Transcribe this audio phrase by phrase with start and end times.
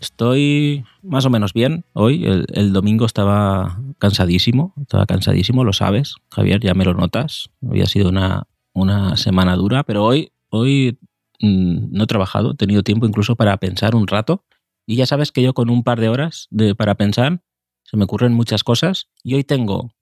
[0.00, 2.24] Estoy más o menos bien hoy.
[2.24, 7.50] El, domingo estaba cansadísimo, estaba cansadísimo, lo sabes, Javier, ya me lo notas.
[7.66, 10.98] Había sido una, una semana dura, pero hoy, hoy
[11.40, 14.44] mmm, no he trabajado, he tenido tiempo incluso para pensar un rato.
[14.86, 17.42] Y ya sabes que yo con un par de horas de, para pensar
[17.82, 19.08] se me ocurren muchas cosas.
[19.24, 19.92] Y hoy tengo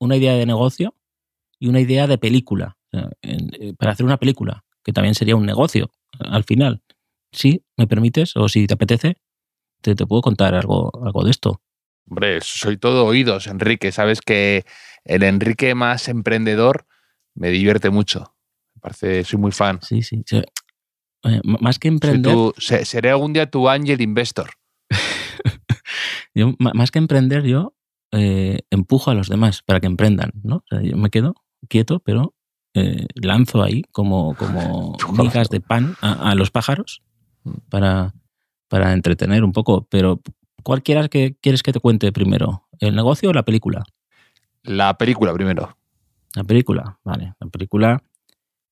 [0.00, 0.94] una idea de negocio
[1.60, 5.90] y una idea de película, eh, para hacer una película, que también sería un negocio
[6.18, 6.82] al final.
[7.32, 9.16] Si me permites o si te apetece,
[9.80, 11.60] te, te puedo contar algo, algo de esto.
[12.08, 13.92] Hombre, soy todo oídos, Enrique.
[13.92, 14.64] Sabes que
[15.04, 16.86] el Enrique más emprendedor
[17.34, 18.34] me divierte mucho.
[18.74, 19.80] Me parece, soy muy fan.
[19.82, 20.22] Sí, sí.
[20.26, 20.42] sí.
[21.24, 22.32] Eh, más que emprender.
[22.32, 24.50] Tu, seré algún día tu ángel investor.
[26.34, 27.74] yo, más que emprender, yo
[28.12, 30.56] eh, empujo a los demás para que emprendan, ¿no?
[30.56, 31.34] O sea, yo me quedo
[31.68, 32.34] quieto, pero
[32.74, 37.02] eh, lanzo ahí como, como migas de pan a, a los pájaros
[37.68, 38.14] para,
[38.68, 39.86] para entretener un poco.
[39.90, 40.20] Pero,
[40.62, 42.68] ¿cuál quieras que quieres que te cuente primero?
[42.80, 43.84] ¿El negocio o la película?
[44.62, 45.76] La película primero.
[46.34, 47.34] La película, vale.
[47.40, 48.02] La película.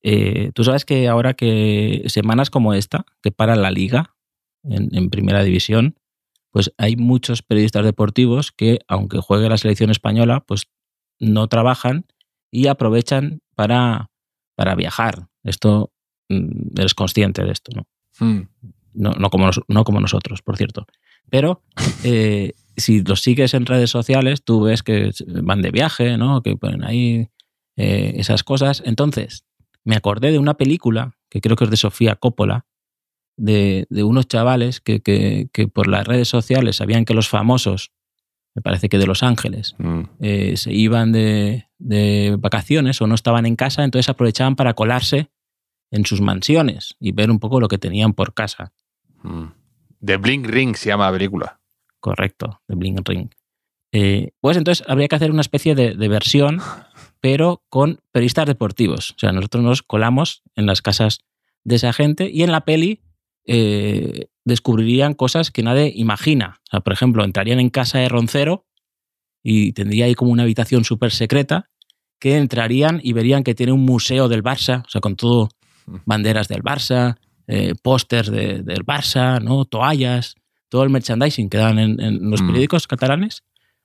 [0.03, 4.14] Eh, Tú sabes que ahora que semanas como esta, que para la liga
[4.62, 5.97] en, en, primera división,
[6.50, 10.69] pues hay muchos periodistas deportivos que, aunque juegue la selección española, pues
[11.19, 12.06] no trabajan
[12.50, 14.10] y aprovechan para,
[14.54, 15.28] para viajar.
[15.42, 15.92] Esto
[16.28, 17.87] mm, eres consciente de esto, ¿no?
[18.26, 18.48] Mm.
[18.97, 20.87] No, no, como nos, no, como nosotros, por cierto.
[21.31, 21.62] Pero
[22.05, 25.11] eh, si los sigues en redes sociales, tú ves que
[25.43, 26.43] van de viaje, ¿no?
[26.43, 27.29] Que ponen ahí
[27.77, 28.83] eh, esas cosas.
[28.84, 29.45] Entonces,
[29.84, 32.67] me acordé de una película, que creo que es de Sofía Coppola,
[33.37, 37.93] de, de unos chavales que, que, que, por las redes sociales sabían que los famosos,
[38.55, 40.01] me parece que de Los Ángeles, mm.
[40.21, 45.31] eh, se iban de, de vacaciones o no estaban en casa, entonces aprovechaban para colarse
[45.91, 48.73] en sus mansiones y ver un poco lo que tenían por casa.
[49.22, 49.47] Mm.
[50.04, 51.60] The Bling Ring se llama la película.
[52.00, 53.31] Correcto, The Bling Ring.
[53.93, 56.60] Eh, pues entonces habría que hacer una especie de, de, versión,
[57.21, 59.12] pero con periodistas deportivos.
[59.12, 61.21] O sea, nosotros nos colamos en las casas
[61.65, 63.00] de esa gente y en la peli
[63.47, 66.60] eh, descubrirían cosas que nadie imagina.
[66.65, 68.66] O sea, por ejemplo, entrarían en casa de Roncero
[69.43, 71.71] y tendría ahí como una habitación súper secreta
[72.19, 75.48] que entrarían y verían que tiene un museo del Barça, o sea, con todo
[76.04, 79.65] banderas del Barça, eh, pósters de, del Barça, ¿no?
[79.65, 80.34] toallas,
[80.69, 82.89] todo el merchandising que dan en, en los periódicos mm.
[82.89, 83.43] catalanes.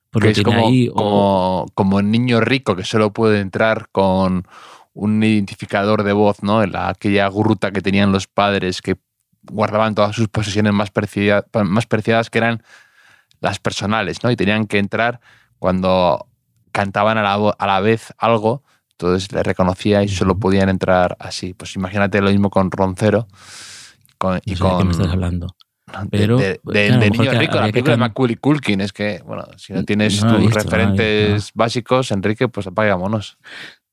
[0.10, 4.46] Porque es como, ahí, como, como el niño rico que solo puede entrar con
[4.94, 6.64] un identificador de voz, ¿no?
[6.64, 8.98] En la, aquella gruta que tenían los padres que
[9.44, 12.62] guardaban todas sus posesiones más, preciadas, más preciadas, que eran
[13.40, 14.32] las personales, ¿no?
[14.32, 15.22] Y tenían que entrar
[15.60, 16.28] cuando
[16.74, 18.64] cantaban a la, a la vez algo,
[19.02, 21.54] entonces les reconocía y solo podían entrar así.
[21.54, 23.28] Pues imagínate lo mismo con Roncero
[24.18, 24.72] con, y no sé con...
[24.72, 25.48] ¿De qué me estás hablando?
[26.10, 28.80] Pero, de, de, claro, de niño rico, la película de Macaulay Culkin.
[28.80, 33.38] Es que, bueno, si no tienes no tus visto, referentes no básicos, Enrique, pues apagámonos.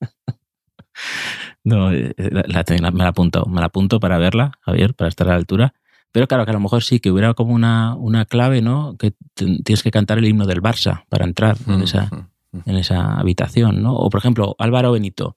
[1.65, 5.27] no, eh, la, la, me la apunto, me la apunto para verla, Javier, para estar
[5.27, 5.75] a la altura.
[6.13, 8.97] Pero claro, que a lo mejor sí, que hubiera como una, una clave, ¿no?
[8.97, 12.11] Que tienes que cantar el himno del Barça para entrar Mm, esa,
[12.53, 13.95] en esa habitación, ¿no?
[13.95, 15.37] O por ejemplo, Álvaro Benito.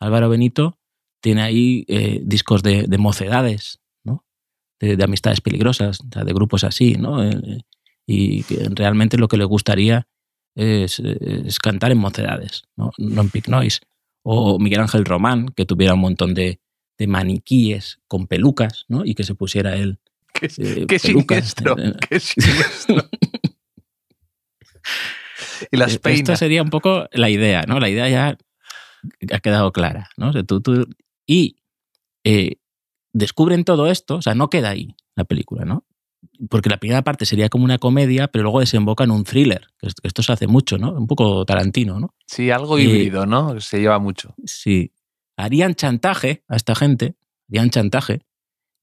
[0.00, 0.78] Álvaro Benito
[1.20, 3.80] tiene ahí eh, discos de, de mocedades,
[4.78, 7.24] de, de, amistades peligrosas, de grupos así, ¿no?
[7.24, 7.62] Eh,
[8.06, 10.06] y que realmente lo que le gustaría
[10.54, 12.92] es, es, cantar en mocedades, ¿no?
[12.98, 13.80] no en Big Noise.
[14.22, 16.60] O Miguel Ángel Román, que tuviera un montón de,
[16.98, 19.04] de maniquíes con pelucas, ¿no?
[19.04, 19.98] Y que se pusiera él.
[20.32, 21.76] ¡Qué, eh, qué siniestro!
[22.08, 23.08] ¡Qué siniestro!
[25.70, 26.20] y las peinas.
[26.20, 27.80] Esto sería un poco la idea, ¿no?
[27.80, 28.38] La idea ya
[29.32, 30.30] ha quedado clara, ¿no?
[30.30, 30.86] O sea, tú, tú,
[31.26, 31.56] y
[32.24, 32.56] eh,
[33.12, 35.84] descubren todo esto, o sea, no queda ahí la película, ¿no?
[36.50, 39.68] Porque la primera parte sería como una comedia, pero luego desemboca en un thriller.
[39.78, 40.92] Que esto se hace mucho, ¿no?
[40.92, 42.14] Un poco tarantino, ¿no?
[42.26, 43.60] Sí, algo híbrido, eh, ¿no?
[43.60, 44.34] Se lleva mucho.
[44.44, 44.92] Sí.
[45.36, 47.16] Harían chantaje a esta gente,
[47.48, 48.22] harían chantaje,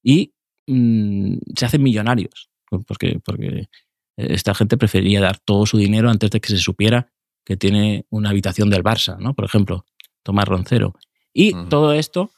[0.02, 0.34] y
[0.68, 2.50] mm, se hacen millonarios,
[2.88, 3.70] porque, porque
[4.18, 7.10] esta gente prefería dar todo su dinero antes de que se supiera
[7.45, 9.33] que tiene una habitación del Barça, ¿no?
[9.33, 9.86] Por ejemplo,
[10.24, 10.95] Tomás Roncero.
[11.33, 12.31] Y todo esto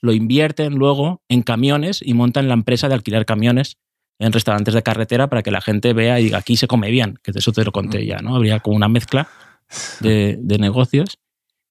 [0.00, 3.78] lo invierten luego en camiones y montan la empresa de alquilar camiones
[4.18, 7.18] en restaurantes de carretera para que la gente vea y diga, aquí se come bien,
[7.22, 8.36] que de eso te lo conté ya, ¿no?
[8.36, 9.28] Habría como una mezcla
[10.00, 11.18] de, negocios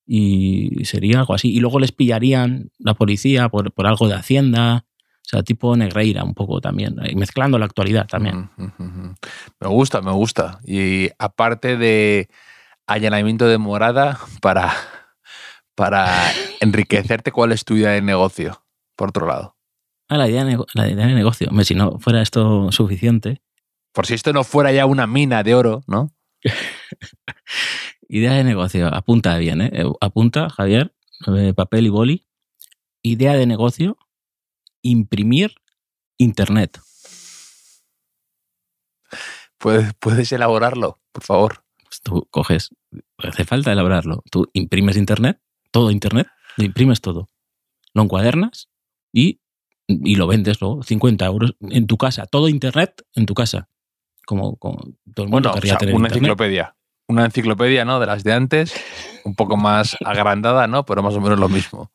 [0.05, 1.51] y sería algo así.
[1.53, 4.85] Y luego les pillarían la policía por, por algo de Hacienda,
[5.31, 8.49] sea, tipo Negreira un poco también, y mezclando la actualidad también.
[8.57, 10.59] Me gusta, me gusta.
[10.65, 12.29] Y aparte de
[12.85, 14.73] allanamiento de morada para,
[15.75, 18.63] para enriquecerte, ¿cuál es tu idea de negocio?
[18.95, 19.55] Por otro lado.
[20.09, 21.49] Ah, la idea de, la idea de negocio.
[21.63, 23.41] si no fuera esto suficiente.
[23.93, 26.11] Por si esto no fuera ya una mina de oro, ¿no?
[28.09, 28.93] idea de negocio.
[28.93, 29.83] Apunta bien, ¿eh?
[30.01, 30.93] Apunta, Javier,
[31.27, 32.27] eh, papel y boli.
[33.01, 33.97] Idea de negocio,
[34.81, 35.55] imprimir
[36.17, 36.79] Internet.
[39.57, 41.63] ¿Puedes, puedes elaborarlo, por favor?
[41.83, 42.69] Pues tú coges,
[43.17, 44.23] hace falta elaborarlo.
[44.31, 45.39] Tú imprimes Internet,
[45.71, 47.29] todo Internet, imprimes todo.
[47.93, 48.69] Lo encuadernas
[49.11, 49.41] y,
[49.87, 52.25] y lo vendes luego, 50 euros en tu casa.
[52.25, 53.69] Todo Internet en tu casa.
[54.25, 54.57] Como,
[55.13, 56.75] todo el mundo querría tener una enciclopedia.
[57.07, 57.99] Una enciclopedia, ¿no?
[57.99, 58.73] De las de antes,
[59.25, 60.85] un poco más agrandada, ¿no?
[60.85, 61.91] Pero más o menos lo mismo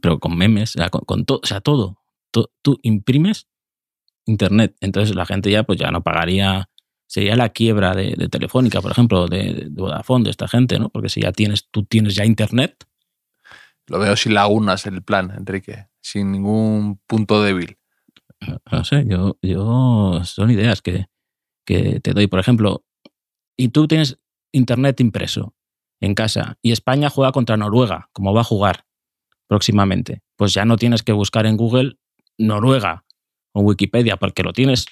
[0.00, 0.74] pero con memes,
[1.06, 2.00] con, todo, o sea, todo.
[2.30, 3.48] Tú, imprimes
[4.26, 4.76] internet.
[4.80, 6.70] Entonces la gente ya, pues ya no pagaría.
[7.06, 10.88] Sería la quiebra de, Telefónica, por ejemplo, de, Vodafone, de esta gente, ¿no?
[10.88, 12.84] Porque si ya tienes, tú tienes ya internet.
[13.86, 17.78] Lo veo sin lagunas el plan, Enrique, sin ningún punto débil.
[18.72, 21.06] No sé, yo, yo son ideas que,
[21.66, 22.26] que te doy.
[22.26, 22.84] Por ejemplo,
[23.56, 24.18] y tú tienes
[24.52, 25.54] internet impreso
[26.00, 28.86] en casa y España juega contra Noruega, como va a jugar
[29.54, 31.96] próximamente, pues ya no tienes que buscar en Google
[32.38, 33.04] Noruega
[33.52, 34.86] o Wikipedia, porque lo tienes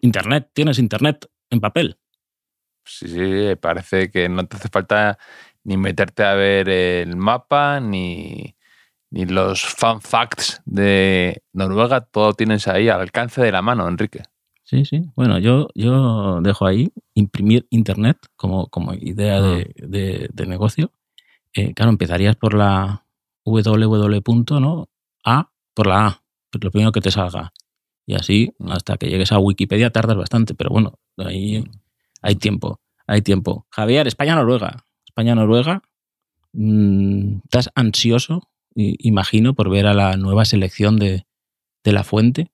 [0.00, 1.98] Internet, tienes Internet en papel.
[2.86, 5.18] Sí, sí, parece que no te hace falta
[5.62, 8.56] ni meterte a ver el mapa, ni,
[9.10, 14.22] ni los fun facts de Noruega, todo tienes ahí al alcance de la mano, Enrique.
[14.64, 15.02] Sí, sí.
[15.16, 20.92] Bueno, yo, yo dejo ahí imprimir Internet como, como idea de, de, negocio.
[21.52, 23.02] Eh, claro, empezarías por la,
[23.44, 24.60] www.
[24.60, 24.88] ¿no?
[25.24, 26.22] A por la A,
[26.52, 27.52] lo primero que te salga.
[28.06, 31.64] Y así, hasta que llegues a Wikipedia tardas bastante, pero bueno, ahí
[32.20, 33.66] hay tiempo, hay tiempo.
[33.70, 34.84] Javier, España-Noruega.
[35.06, 35.82] España-Noruega,
[36.52, 41.26] mm, ¿estás ansioso, imagino, por ver a la nueva selección de,
[41.84, 42.50] de la fuente?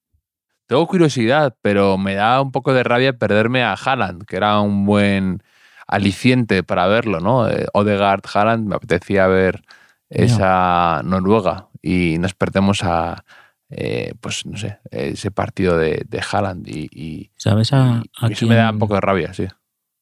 [0.67, 4.85] Tengo curiosidad, pero me da un poco de rabia perderme a Haaland, que era un
[4.85, 5.43] buen
[5.87, 7.49] aliciente para verlo, ¿no?
[7.49, 9.63] Eh, Odegaard, Haaland, me apetecía ver
[10.11, 13.25] esa Noruega y nos perdemos a,
[13.71, 18.71] eh, pues no sé, ese partido de, de Haaland y, ¿Sabes a, eso me da
[18.71, 19.47] un poco de rabia, sí.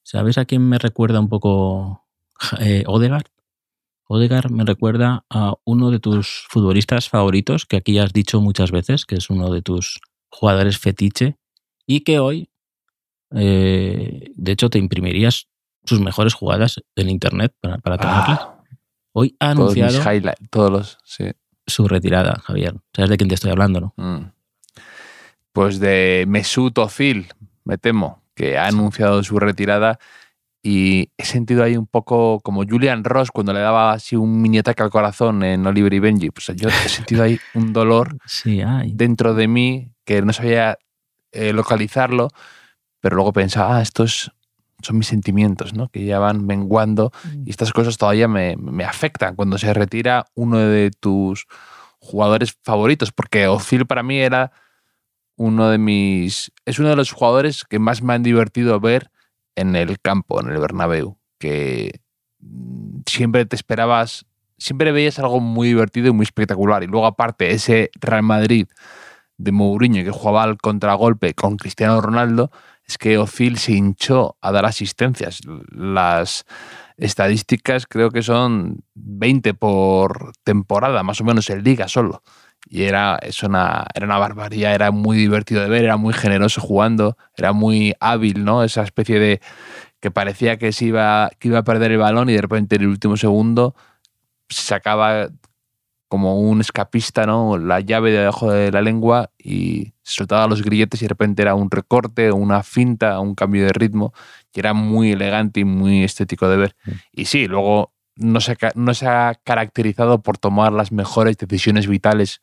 [0.02, 2.06] ¿Sabes a quién me recuerda un poco
[2.60, 3.26] eh, Odegaard?
[4.08, 8.70] Odegaard me recuerda a uno de tus futbolistas favoritos, que aquí ya has dicho muchas
[8.70, 11.36] veces, que es uno de tus jugadores fetiche,
[11.86, 12.48] y que hoy,
[13.34, 15.48] eh, de hecho, te imprimirías
[15.84, 18.40] sus mejores jugadas en internet para, para tenerlas.
[18.42, 18.55] Ah.
[19.18, 19.98] Hoy ha anunciado
[20.50, 20.98] todos los,
[21.66, 22.74] su retirada, Javier.
[22.94, 23.94] ¿Sabes de quién te estoy hablando, no?
[23.96, 24.30] Mm.
[25.54, 27.28] Pues de Mesut Özil,
[27.64, 29.98] me temo, que ha anunciado su retirada
[30.62, 34.58] y he sentido ahí un poco como Julian Ross cuando le daba así un mini
[34.58, 36.30] ataque al corazón en Oliver y Benji.
[36.30, 38.18] Pues yo he sentido ahí un dolor
[38.88, 40.76] dentro de mí que no sabía
[41.32, 42.28] eh, localizarlo,
[43.00, 44.30] pero luego pensaba, ah, esto es
[44.86, 45.88] son mis sentimientos, ¿no?
[45.88, 47.42] Que ya van menguando mm.
[47.46, 51.46] y estas cosas todavía me, afectan cuando se retira uno de tus
[51.98, 54.52] jugadores favoritos, porque Ozil para mí era
[55.36, 56.52] uno de mis...
[56.64, 59.10] Es uno de los jugadores que más me han divertido ver
[59.56, 62.00] en el campo, en el Bernabéu, que
[62.40, 64.26] mm, siempre te esperabas,
[64.56, 66.82] siempre veías algo muy divertido y muy espectacular.
[66.82, 68.68] Y luego aparte ese Real Madrid
[69.38, 72.50] de Mourinho que jugaba al contragolpe con Cristiano Ronaldo,
[72.86, 75.40] es que Ozil se hinchó a dar asistencias.
[75.70, 76.44] Las
[76.96, 82.22] estadísticas creo que son 20 por temporada, más o menos en liga solo.
[82.68, 87.16] Y era, una, era una barbaridad, era muy divertido de ver, era muy generoso jugando,
[87.36, 88.64] era muy hábil, ¿no?
[88.64, 89.40] Esa especie de
[90.00, 92.82] que parecía que, se iba, que iba a perder el balón y de repente en
[92.82, 93.74] el último segundo
[94.48, 95.28] sacaba
[96.08, 97.58] como un escapista, ¿no?
[97.58, 101.70] La llave debajo de la lengua y soltaba los grilletes y de repente era un
[101.70, 104.12] recorte, una finta, un cambio de ritmo
[104.52, 106.76] y era muy elegante y muy estético de ver.
[106.84, 106.90] Mm.
[107.12, 112.40] Y sí, luego no se, no se ha caracterizado por tomar las mejores decisiones vitales,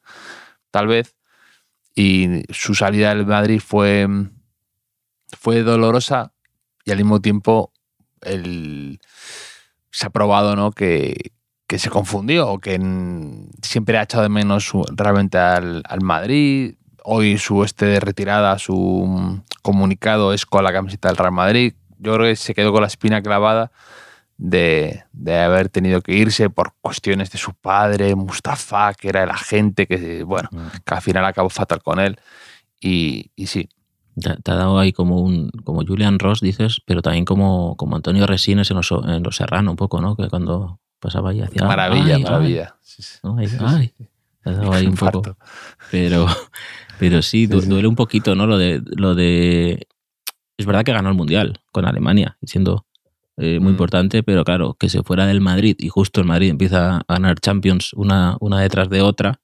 [0.71, 1.15] tal vez,
[1.95, 4.07] y su salida del Madrid fue,
[5.39, 6.33] fue dolorosa
[6.85, 7.71] y al mismo tiempo
[8.21, 8.99] el,
[9.91, 10.71] se ha probado ¿no?
[10.71, 11.31] que,
[11.73, 12.79] que se confundió o que
[13.63, 16.75] siempre ha echado de menos realmente al, al, Madrid.
[17.03, 21.73] Hoy su este de retirada, su comunicado es con la camiseta del Real Madrid.
[21.97, 23.71] Yo creo que se quedó con la espina clavada
[24.37, 29.31] de, de, haber tenido que irse por cuestiones de su padre, Mustafa, que era el
[29.31, 30.83] agente, que bueno, mm.
[30.85, 32.19] que al final acabó fatal con él.
[32.79, 33.67] Y, y sí.
[34.21, 38.27] Te, ha dado ahí como un como Julian Ross, dices, pero también como, como Antonio
[38.27, 40.15] Resines en Los, en los Serrano, un poco, ¿no?
[40.15, 41.65] Que cuando pasaba ahí hacia.
[41.65, 42.75] Maravilla, maravilla.
[43.59, 43.93] Ay,
[44.41, 45.37] Te ha dado ahí un poco.
[45.91, 46.25] Pero,
[46.97, 48.47] pero sí, duele un poquito, ¿no?
[48.47, 49.87] Lo de, lo de.
[50.57, 52.85] Es verdad que ganó el Mundial con Alemania, siendo
[53.37, 53.75] eh, muy mm.
[53.75, 57.39] importante, pero claro, que se fuera del Madrid y justo el Madrid empieza a ganar
[57.39, 59.41] Champions una, una detrás de otra,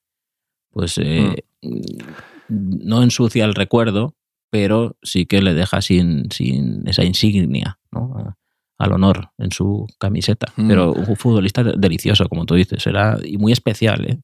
[0.71, 2.85] pues eh, mm.
[2.87, 4.15] no ensucia el recuerdo,
[4.49, 8.35] pero sí que le deja sin, sin esa insignia ¿no?
[8.79, 10.51] Al honor en su camiseta.
[10.55, 10.67] Mm.
[10.67, 14.21] Pero un futbolista delicioso, como tú dices, era y muy especial.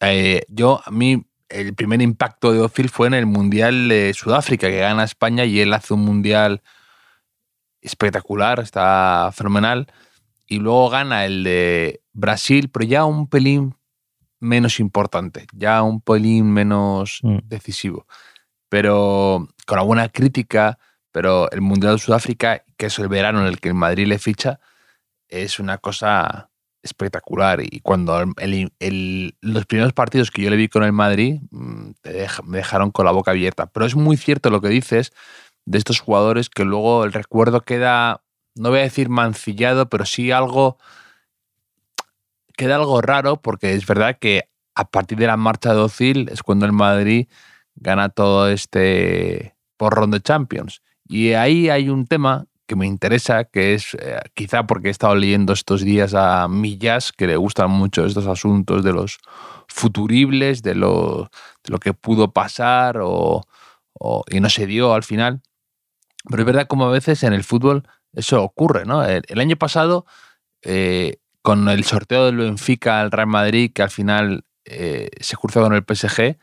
[0.00, 0.44] ¿eh?
[0.48, 4.80] yo, a mí, el primer impacto de Ozil fue en el Mundial de Sudáfrica, que
[4.80, 6.60] gana España y él hace un Mundial
[7.80, 9.86] espectacular, está fenomenal.
[10.46, 13.76] Y luego gana el de Brasil, pero ya un pelín
[14.40, 17.38] menos importante, ya un pelín menos mm.
[17.44, 18.06] decisivo.
[18.68, 20.78] Pero con alguna crítica,
[21.12, 24.18] pero el Mundial de Sudáfrica, que es el verano en el que el Madrid le
[24.18, 24.58] ficha,
[25.28, 26.50] es una cosa
[26.82, 27.60] espectacular.
[27.62, 31.90] Y cuando los primeros partidos que yo le vi con el Madrid mm,
[32.44, 33.66] me dejaron con la boca abierta.
[33.66, 35.12] Pero es muy cierto lo que dices
[35.64, 38.22] de estos jugadores que luego el recuerdo queda,
[38.56, 40.78] no voy a decir mancillado, pero sí algo,
[42.56, 46.42] queda algo raro porque es verdad que a partir de la marcha de Ocil es
[46.42, 47.28] cuando el Madrid
[47.74, 50.82] gana todo este porrón de Champions.
[51.12, 55.14] Y ahí hay un tema que me interesa, que es eh, quizá porque he estado
[55.14, 59.18] leyendo estos días a Millas, que le gustan mucho estos asuntos de los
[59.68, 61.28] futuribles, de lo,
[61.82, 63.44] que pudo pasar o,
[64.30, 65.42] y no se dio al final.
[66.30, 69.04] Pero es verdad como a veces en el fútbol eso ocurre, ¿no?
[69.04, 70.06] El, año pasado,
[70.62, 75.60] eh, con el sorteo del Benfica al Real Madrid, que al final eh, se cruzó
[75.60, 76.38] con el PSG,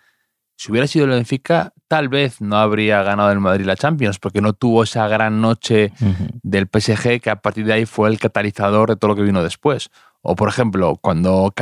[0.60, 4.42] si hubiera sido el Benfica, tal vez no habría ganado el Madrid la Champions, porque
[4.42, 5.94] no tuvo esa gran noche
[6.44, 9.42] del PSG que a partir de ahí fue el catalizador de todo lo que vino
[9.42, 9.89] después.
[10.22, 11.54] O, por ejemplo, cuando,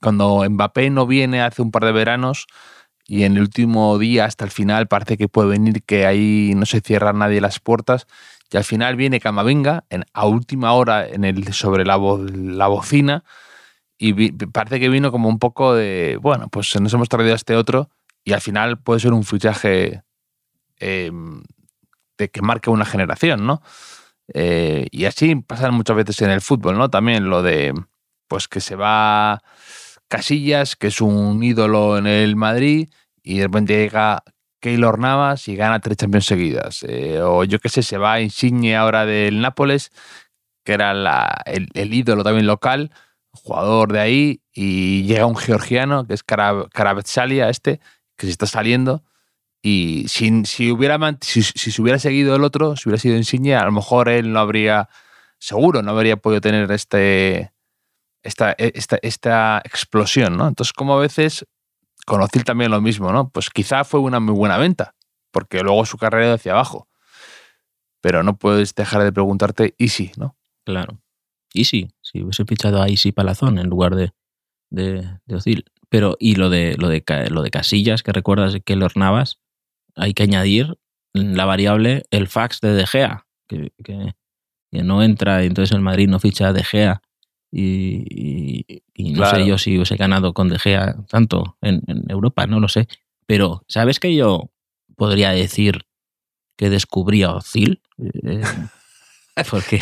[0.00, 2.46] cuando Mbappé no viene hace un par de veranos,
[3.08, 6.64] y en el último día hasta el final parece que puede venir que ahí no
[6.64, 8.06] se cierra nadie las puertas
[8.52, 13.24] y al final viene Camavinga en, a última hora en el, sobre la, la bocina
[13.98, 17.56] y parece que vino como un poco de, bueno, pues nos hemos traído a este
[17.56, 17.90] otro
[18.24, 20.02] y al final puede ser un fichaje
[20.78, 21.42] em,
[22.18, 23.62] de que marque una generación, ¿no?
[24.32, 26.88] Eh, y así pasan muchas veces en el fútbol, ¿no?
[26.90, 27.74] También lo de,
[28.28, 29.42] pues que se va
[30.08, 32.88] Casillas, que es un ídolo en el Madrid,
[33.22, 34.22] y de repente llega
[34.60, 36.84] Keylor Navas y gana tres Champions seguidas.
[36.88, 39.90] Eh, o yo qué sé, se va Insigne ahora del Nápoles,
[40.64, 40.92] que era
[41.44, 42.90] el, ídolo también local,
[43.30, 47.80] jugador de ahí, y llega un georgiano, que es Karavetsalia, este,
[48.16, 49.02] que se está saliendo.
[49.62, 53.54] Y si, si, hubiera, si, si, se hubiera seguido el otro, si hubiera sido Insigne,
[53.54, 54.88] a lo mejor él no habría,
[55.38, 57.52] seguro, no habría podido tener este,
[58.22, 60.48] esta, e, esta, esta explosión, ¿no?
[60.48, 61.46] Entonces, como a veces
[62.04, 63.30] con también lo mismo, ¿no?
[63.30, 64.94] Pues quizá fue una muy buena venta,
[65.30, 66.88] porque luego su carrera ido hacia abajo.
[68.00, 70.36] Pero no puedes dejar de preguntarte, ¿y si, no?
[70.64, 70.98] Claro.
[71.52, 71.90] ¿Y si?
[72.02, 74.12] Si hubiese fichado a Isi Palazón en lugar de,
[74.74, 78.88] de, de Pero, y lo de, lo, de, lo de Casillas, que recuerdas que lo
[78.94, 79.40] Navas,
[79.96, 80.76] hay que añadir
[81.12, 84.14] la variable el fax de De Gea, que, que,
[84.70, 87.02] que no entra, y entonces el Madrid no ficha a De Gea
[87.56, 92.68] y, no sé yo si hubiese ganado con De Gea tanto en, Europa, no lo
[92.68, 92.88] sé.
[93.26, 94.50] Pero, ¿sabes que yo
[94.96, 95.86] podría decir
[96.56, 97.80] que descubrí a Ozil?
[97.98, 98.42] Eh,
[99.50, 99.80] porque...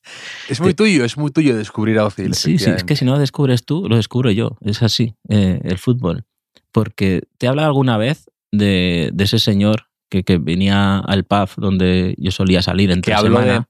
[0.48, 2.34] es muy tuyo, es muy tuyo descubrir a Ozil.
[2.34, 4.56] Sí, sí, es que si no lo descubres tú, lo descubro yo.
[4.60, 6.24] Es así, eh, el fútbol.
[6.72, 12.30] Porque te habla alguna vez de, ese señor que, que, venía al pub donde yo
[12.30, 13.68] solía salir entre semana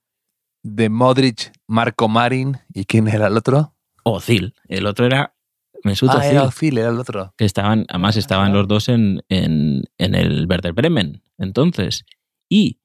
[0.64, 3.74] de Modric, Marco Marin y quién era el otro?
[4.02, 4.54] Ozil.
[4.66, 5.34] El otro era
[5.84, 7.34] Mesut ah, Era Ozil, era el otro.
[7.36, 11.22] Que estaban, además estaban los dos en, en, en el Werder Bremen.
[11.38, 12.04] Entonces,
[12.48, 12.80] y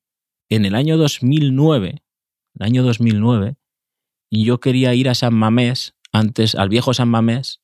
[0.49, 2.03] en el año 2009,
[2.59, 3.55] el año 2009,
[4.31, 7.61] yo quería ir a San Mamés antes, al viejo San Mamés,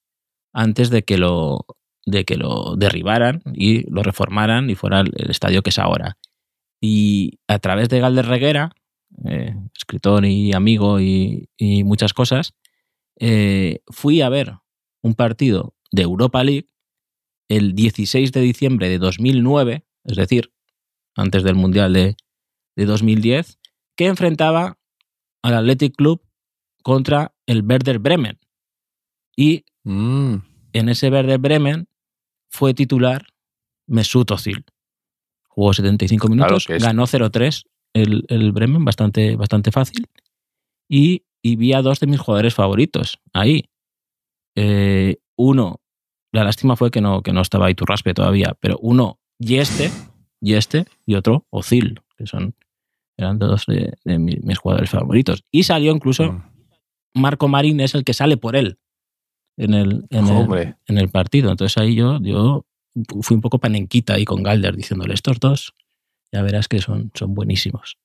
[0.53, 1.65] antes de que lo
[2.05, 6.17] de que lo derribaran y lo reformaran y fuera el estadio que es ahora.
[6.79, 8.71] Y a través de Galder Reguera,
[9.27, 11.49] eh, escritor y amigo y,
[11.83, 12.53] muchas cosas,
[13.19, 14.53] eh, fui a ver
[15.01, 16.69] un partido de Europa League
[17.49, 20.53] el 16 de diciembre de 2009, es decir,
[21.15, 22.17] antes del Mundial de,
[22.75, 23.57] de 2010,
[23.95, 24.77] que enfrentaba
[25.45, 26.21] al Athletic Club
[26.81, 28.39] contra el Werder Bremen.
[29.35, 30.35] Y mm.
[30.73, 31.87] en ese Werder Bremen
[32.49, 33.27] fue titular
[33.85, 34.65] Mesut Özil.
[35.47, 40.07] Jugó 75 minutos, ganó 0-3 el, el, Bremen, bastante, bastante fácil.
[40.89, 43.69] Y, vi a dos de mis jugadores favoritos ahí.
[44.55, 45.79] Eh, uno,
[46.31, 49.91] la lástima fue que no, que no estaba Iturraspe todavía, pero uno, Yeste,
[50.41, 52.55] Yeste y otro, Ozil, que son
[53.17, 55.43] eran dos de, mis, jugadores favoritos.
[55.51, 56.43] Y salió incluso mm.
[57.15, 58.77] Marco Marín, es el que sale por él
[59.57, 61.49] en el, en, el, en el, partido.
[61.51, 62.65] Entonces ahí yo, yo
[63.21, 65.73] fui un poco panenquita ahí con Galder diciéndole, estos dos,
[66.31, 67.97] ya verás que son, son buenísimos.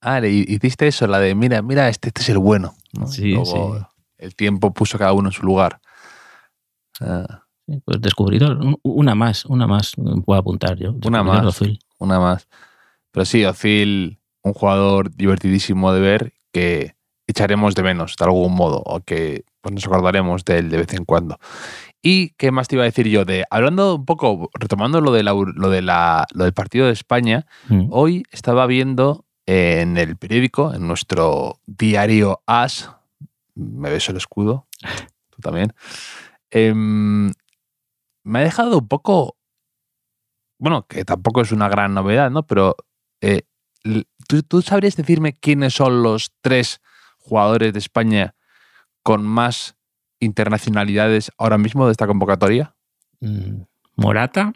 [0.00, 2.74] Ah, hiciste eso, la de, mira, mira, este, este es el bueno.
[3.06, 3.56] Sí, sí.
[4.18, 5.80] El tiempo puso cada uno en su lugar.
[7.00, 7.42] Ah.
[7.84, 9.94] pues descubridor, una más, una más
[10.24, 10.94] puedo apuntar yo.
[11.04, 11.60] Una más.
[11.98, 12.48] Una más.
[13.10, 16.94] Pero sí, Ozil un jugador divertidísimo de ver que
[17.26, 20.92] echaremos de menos de algún modo o que pues, nos acordaremos de él de vez
[20.92, 21.38] en cuando.
[22.02, 23.24] ¿Y qué más te iba a decir yo?
[23.24, 27.46] De, hablando un poco, retomando lo, de lo, de la, lo del partido de España,
[27.68, 27.86] mm.
[27.90, 32.90] hoy estaba viendo en el periódico, en nuestro diario AS,
[33.54, 34.66] me beso el escudo,
[35.30, 35.72] tú también,
[36.50, 37.32] em,
[38.22, 39.36] me ha dejado un poco,
[40.58, 42.46] bueno, que tampoco es una gran novedad, ¿no?
[42.46, 42.76] Pero
[43.22, 43.42] eh,
[44.24, 46.80] ¿tú, sabrías decirme quiénes son los tres
[47.18, 48.34] jugadores de España
[49.02, 49.76] con más
[50.20, 52.74] internacionalidades ahora mismo de esta convocatoria?
[53.20, 53.62] Mm,
[53.96, 54.52] Morata,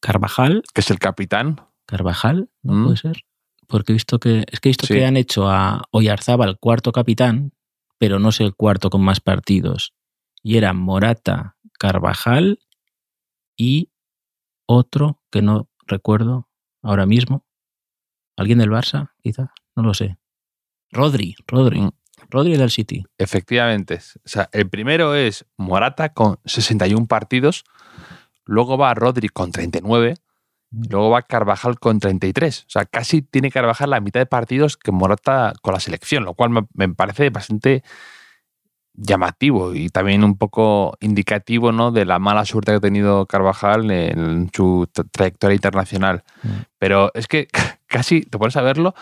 [0.00, 0.62] Carvajal.
[0.74, 1.60] Que es el capitán.
[1.86, 2.84] Carvajal, no mm.
[2.84, 3.24] puede ser.
[3.66, 4.44] Porque he visto que.
[4.50, 7.52] Es que he visto que han hecho a el cuarto capitán,
[7.98, 9.94] pero no sé el cuarto con más partidos.
[10.42, 12.60] Y eran Morata, Carvajal
[13.56, 13.90] y
[14.66, 16.48] otro que no recuerdo
[16.82, 17.44] ahora mismo.
[18.40, 19.52] ¿Alguien del Barça, quizá?
[19.76, 20.16] No lo sé.
[20.90, 21.82] Rodri, Rodri.
[21.82, 21.90] Mm.
[22.30, 23.04] Rodri del City.
[23.18, 23.96] Efectivamente.
[23.96, 27.64] O sea, el primero es Morata con 61 partidos.
[28.46, 30.14] Luego va Rodri con 39.
[30.70, 30.82] Mm.
[30.88, 32.60] luego va Carvajal con 33.
[32.60, 36.32] O sea, casi tiene Carvajal la mitad de partidos que Morata con la selección, lo
[36.32, 37.82] cual me, parece bastante
[38.94, 41.92] llamativo y también un poco indicativo ¿no?
[41.92, 46.24] de la mala suerte que ha tenido Carvajal en su trayectoria internacional.
[46.42, 46.48] Mm.
[46.78, 47.48] Pero es que
[47.90, 48.94] casi te pones a verlo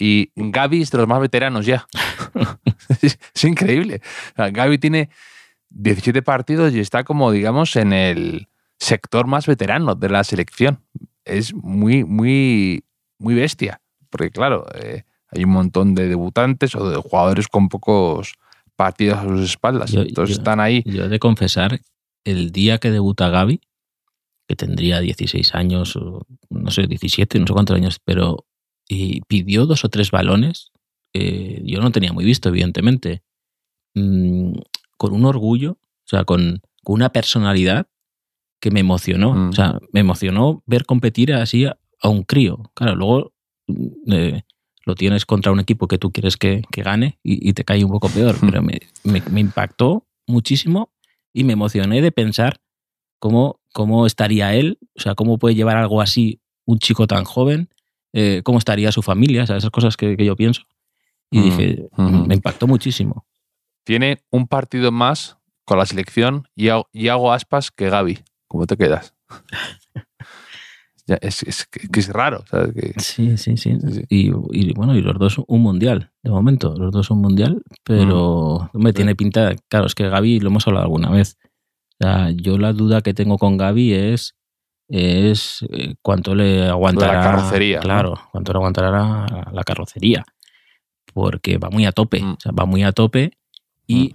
[0.00, 1.86] y Gaby es de los más veteranos ya.
[3.02, 4.00] es, increíble.
[4.34, 5.10] Gaby tiene
[5.68, 8.48] 17 partidos y está como, digamos, en el
[8.78, 10.82] sector más veterano de la selección.
[11.24, 12.84] Es muy, muy,
[13.18, 13.82] muy bestia.
[14.08, 18.32] Porque, claro, eh, hay un montón de debutantes o de jugadores con pocos
[18.76, 19.92] partidos a sus espaldas.
[19.92, 20.82] Entonces están ahí.
[20.86, 21.78] Yo he de confesar,
[22.24, 23.60] el día que debuta Gaby,
[24.50, 28.48] que tendría 16 años, o no sé, 17, no sé cuántos años, pero
[28.88, 30.72] y pidió dos o tres balones.
[31.14, 33.22] Eh, yo no tenía muy visto, evidentemente.
[33.94, 34.54] Mm,
[34.96, 37.86] con un orgullo, o sea, con, una personalidad
[38.60, 39.34] que me emocionó.
[39.34, 39.48] Mm.
[39.50, 42.72] O sea, me emocionó ver competir así a, un crío.
[42.74, 43.32] Claro, luego
[43.68, 44.42] mm, eh,
[44.84, 48.08] lo tienes contra un equipo que tú quieres que, gane y, te cae un poco
[48.08, 48.34] peor.
[48.40, 50.92] Pero me, me impactó muchísimo
[51.32, 52.60] y me emocioné de pensar
[53.20, 57.68] cómo, cómo estaría él, o sea, cómo puede llevar algo así un chico tan joven,
[58.12, 60.62] eh, cómo estaría su familia, esas cosas que, yo pienso.
[61.30, 61.88] Y mm, dije,
[62.26, 63.24] me impactó muchísimo.
[63.84, 68.18] Tiene un partido más con la selección y hago, aspas que Gaby.
[68.48, 69.14] ¿Cómo te quedas?
[71.06, 72.42] es, que es raro.
[72.96, 73.78] Sí, sí, sí.
[74.08, 74.30] Y,
[74.72, 76.74] bueno, y los dos un mundial, de momento.
[76.76, 78.82] Los dos un mundial, pero mm.
[78.82, 79.54] me tiene pinta.
[79.68, 81.38] Claro, es que Gaby lo hemos hablado alguna vez
[82.34, 84.34] yo la duda que tengo con Gaby es,
[84.88, 87.12] es eh, cuánto le aguantará.
[87.14, 87.80] La carrocería.
[87.80, 90.24] Claro, cuánto le aguantará la carrocería.
[91.12, 92.36] Porque va muy a tope, mm.
[92.58, 93.32] va muy a tope
[93.86, 94.14] y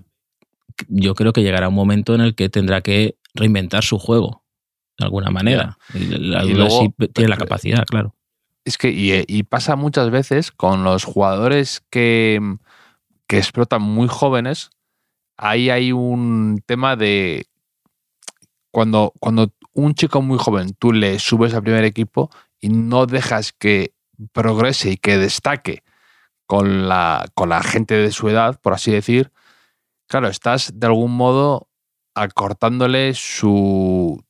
[0.88, 1.00] mm.
[1.02, 4.44] yo creo que llegará un momento en el que tendrá que reinventar su juego
[4.98, 5.78] de alguna manera.
[5.94, 8.16] Y la duda si tiene la capacidad, claro.
[8.64, 12.40] Es que, y, pasa muchas veces con los jugadores que,
[13.28, 14.72] que explotan muy jóvenes,
[15.38, 17.46] ahí hay un tema de
[18.76, 23.54] cuando, cuando un chico muy joven tú le subes al primer equipo y no dejas
[23.54, 23.94] que
[24.34, 25.86] progrese y que destaque
[26.46, 29.32] con la, con la gente de su edad, por así decir,
[30.10, 31.70] claro, estás de algún modo
[32.16, 34.22] acortándole su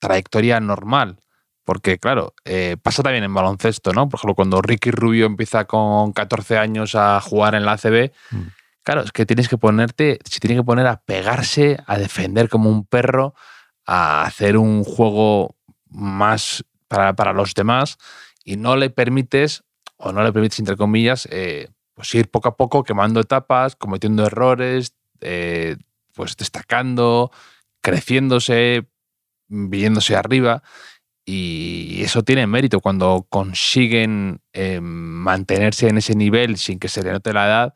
[0.00, 1.20] trayectoria normal.
[1.62, 4.08] Porque, claro, eh, pasa también en baloncesto, ¿no?
[4.08, 8.42] Por ejemplo, cuando Ricky Rubio empieza con 14 años a jugar en la ACB, mm.
[8.82, 12.70] claro, es que tienes que ponerte, se tiene que poner a pegarse, a defender como
[12.70, 13.36] un perro,
[13.86, 15.56] a hacer un juego
[15.88, 17.98] más para, para los demás
[18.44, 19.64] y no le permites,
[19.96, 24.26] o no le permites, entre comillas, eh, pues ir poco a poco quemando etapas, cometiendo
[24.26, 25.76] errores, eh,
[26.12, 27.30] pues destacando,
[27.80, 28.86] creciéndose,
[29.48, 30.62] viéndose arriba.
[31.26, 37.12] Y eso tiene mérito cuando consiguen eh, mantenerse en ese nivel sin que se le
[37.12, 37.74] note la edad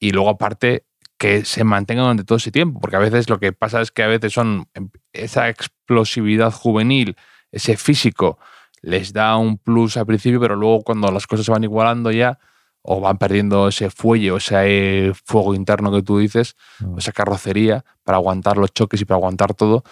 [0.00, 0.84] y luego aparte
[1.22, 4.02] que se mantengan durante todo ese tiempo, porque a veces lo que pasa es que
[4.02, 4.66] a veces son
[5.12, 7.16] esa explosividad juvenil,
[7.52, 8.40] ese físico,
[8.80, 12.40] les da un plus al principio, pero luego cuando las cosas se van igualando ya,
[12.82, 16.98] o van perdiendo ese fuelle o ese fuego interno que tú dices, mm.
[16.98, 19.84] esa carrocería para aguantar los choques y para aguantar todo,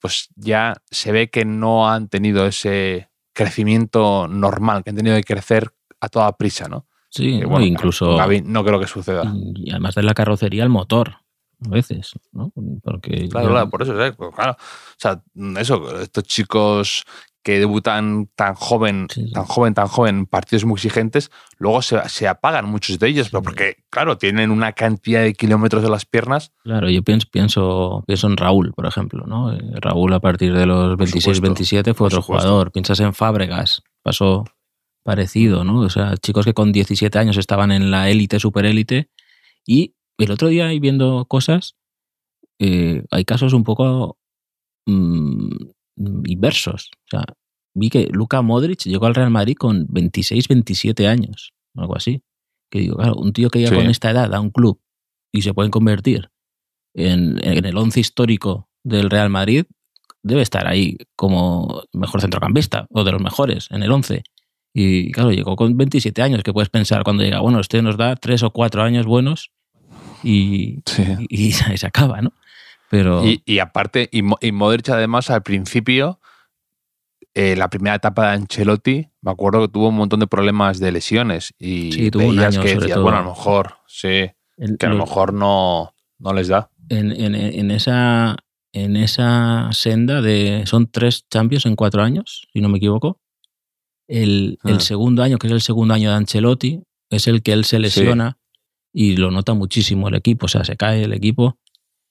[0.00, 5.24] pues ya se ve que no han tenido ese crecimiento normal, que han tenido que
[5.24, 6.84] crecer a toda prisa, ¿no?
[7.14, 8.18] Sí, incluso.
[8.44, 9.32] no creo que suceda.
[9.54, 11.18] Y además de la carrocería, el motor,
[11.64, 12.52] a veces, ¿no?
[12.82, 14.12] Porque claro, claro, por eso, ¿eh?
[14.12, 14.56] pues claro.
[14.58, 15.22] O sea,
[15.60, 17.04] eso, estos chicos
[17.44, 22.68] que debutan tan joven, tan joven, tan joven en partidos muy exigentes, luego se, apagan
[22.68, 26.52] muchos de ellos, porque, claro, tienen una cantidad de kilómetros de las piernas.
[26.64, 29.52] Claro, yo pienso, pienso, pienso en Raúl, por ejemplo, ¿no?
[29.52, 32.72] Eh, Raúl a partir de los 26, 27 fue otro jugador.
[32.72, 34.44] Piensas en Fábregas, pasó
[35.04, 35.80] parecido, ¿no?
[35.80, 39.10] O sea, chicos que con 17 años estaban en la élite, superélite,
[39.66, 41.76] y el otro día, ahí viendo cosas,
[42.58, 44.18] eh, hay casos un poco
[44.86, 45.48] mm,
[46.26, 46.90] inversos.
[47.06, 47.24] O sea,
[47.74, 52.22] vi que Luka Modric llegó al Real Madrid con 26, 27 años, algo así.
[52.70, 54.80] Que digo, claro, un tío que ya con esta edad a un club
[55.32, 56.30] y se pueden convertir
[56.94, 59.64] en, el once histórico del Real Madrid,
[60.22, 64.22] debe estar ahí como mejor centrocampista o de los mejores en el once.
[64.76, 68.16] Y claro, llegó con 27 años, que puedes pensar cuando llega, bueno, este nos da
[68.16, 69.52] tres o cuatro años buenos
[70.24, 70.82] y,
[71.28, 72.32] y, se acaba, ¿no?
[72.90, 73.22] Pero...
[73.24, 76.20] Y, aparte, y, Modric además al principio,
[77.34, 80.90] eh, la primera etapa de Ancelotti, me acuerdo que tuvo un montón de problemas de
[80.90, 84.30] lesiones y sí, tuvo un año, que decías, bueno, a lo mejor, sí,
[84.78, 86.70] que a lo, mejor no, no les da.
[86.88, 88.36] En, en, en, esa,
[88.72, 90.64] en esa senda de...
[90.66, 93.20] Son tres Champions en cuatro años, si no me equivoco.
[94.06, 94.80] El, el, ah.
[94.80, 98.38] segundo año, que es el segundo año de Ancelotti, es el que él se lesiona
[98.92, 101.58] y lo nota muchísimo el equipo, o sea, se cae el equipo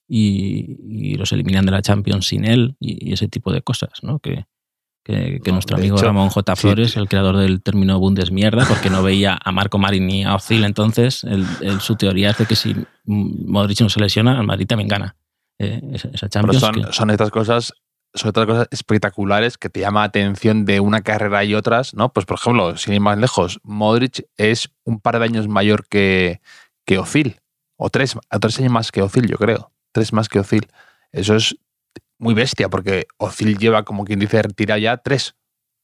[0.07, 4.19] y, los eliminan de la Champions sin él y, ese tipo de cosas, ¿no?
[4.19, 4.45] Que,
[5.03, 6.55] que, nuestro amigo Ramón J.
[6.55, 10.63] Flores, el creador del término Bundesmierda, porque no veía a Marco Marín ni a Ozil,
[10.65, 11.25] entonces
[11.79, 12.75] su teoría es de que si
[13.05, 15.15] Modric no se lesiona, el Madrid también gana.
[15.59, 17.73] Eh, esa Champions son, son estas cosas
[18.13, 22.13] son otras cosas espectaculares que te llama la atención de una carrera y otras, ¿no?
[22.13, 26.41] Pues por ejemplo, sin ir más lejos, Modric es un par de años mayor que,
[26.85, 27.41] que Ozil,
[27.75, 30.67] o tres, tres años más que Ozil, yo creo, tres más que Ozil.
[31.11, 31.55] Eso es
[32.17, 35.35] muy bestia, porque Ozil lleva, como quien dice, retirado ya tres,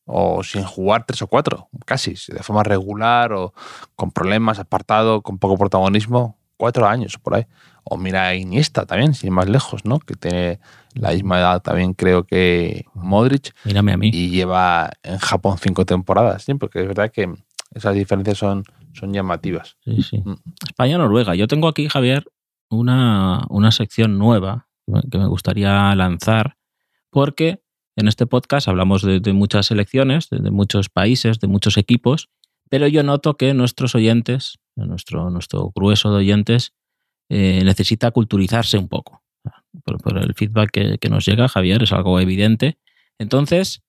[0.06, 3.54] o sin jugar tres o cuatro, casi, de forma regular o
[3.96, 7.48] con problemas, apartado, con poco protagonismo, cuatro años por ahí.
[7.89, 9.99] O mira Iniesta también, sin ir más lejos, ¿no?
[9.99, 10.60] Que tiene
[10.93, 13.54] la misma edad también creo que Modric.
[13.65, 14.12] Mírame a mí.
[14.13, 16.54] Y lleva en Japón cinco temporadas, ¿sí?
[16.54, 17.34] porque es verdad que
[17.73, 19.78] esas diferencias son, son llamativas.
[19.84, 20.21] Sí, sí.
[20.23, 20.36] Mm.
[20.67, 21.36] España-Noruega.
[21.36, 22.25] Yo tengo aquí, Javier,
[22.69, 24.67] una, una sección nueva
[25.12, 26.58] que me gustaría lanzar
[27.12, 27.62] porque
[27.95, 32.30] en este podcast hablamos de, muchas selecciones, de, muchos países, de muchos equipos,
[32.69, 36.73] pero yo noto que nuestros oyentes, nuestro, nuestro grueso de oyentes,
[37.30, 39.22] eh, necesita culturizarse un poco
[39.84, 42.78] por, el feedback que, nos llega, Javier, es algo evidente.
[43.20, 43.84] Entonces,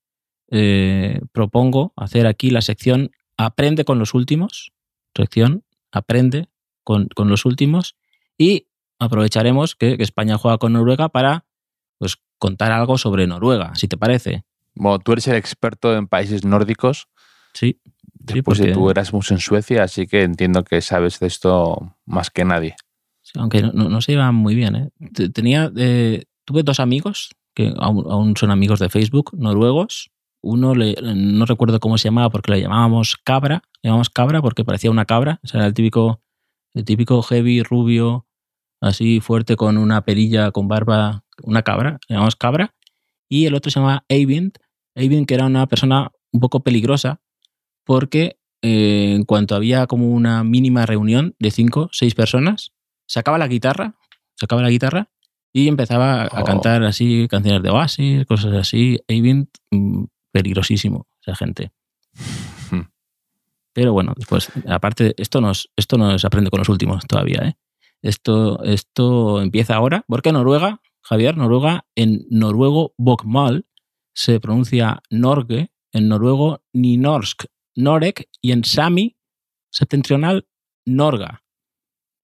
[0.50, 4.72] eh, propongo hacer aquí la sección Aprende con los últimos,
[5.16, 6.48] sección Aprende
[6.84, 7.96] con, los últimos,
[8.36, 8.66] y
[8.98, 11.46] aprovecharemos que, España juega con Noruega para
[11.98, 14.44] pues, contar algo sobre Noruega, si te parece.
[14.74, 17.08] Bueno, tú eres el experto en países nórdicos.
[17.54, 17.80] Sí.
[18.04, 22.44] Después de tu Erasmus en Suecia, así que entiendo que sabes de esto más que
[22.44, 22.76] nadie
[23.34, 24.76] aunque no, se iban muy bien.
[24.76, 24.90] ¿eh?
[25.32, 30.10] Tenía, eh, tuve dos amigos que aún, son amigos de Facebook, noruegos.
[30.42, 34.64] Uno le, no recuerdo cómo se llamaba porque le llamábamos cabra, le llamábamos cabra porque
[34.64, 36.22] parecía una cabra, o sea, era el típico,
[36.74, 38.26] el típico heavy, rubio,
[38.80, 42.74] así fuerte con una perilla, con barba, una cabra, le llamamos cabra.
[43.28, 44.54] Y el otro se llamaba Eivind,
[44.94, 47.20] Eivind que era una persona un poco peligrosa
[47.84, 52.72] porque eh, en cuanto había como una mínima reunión de cinco, seis personas,
[53.10, 53.94] sacaba la guitarra,
[54.36, 55.08] sacaba la guitarra
[55.52, 56.44] Y empezaba a Oh.
[56.44, 59.00] cantar así canciones de Oasis, cosas así.
[59.08, 61.72] Eivind, mm, peligrosísimo, esa gente.
[62.70, 62.82] Hmm.
[63.72, 67.54] Pero bueno, después, aparte, esto nos, esto nos aprende con los últimos todavía, ¿eh?
[68.00, 73.66] Esto, esto empieza ahora, porque Noruega, Javier, Noruega, en noruego Bokmal
[74.14, 79.16] se pronuncia Norge, en noruego Ninorsk, Norek, y en sami
[79.72, 80.46] septentrional
[80.86, 81.42] Norga.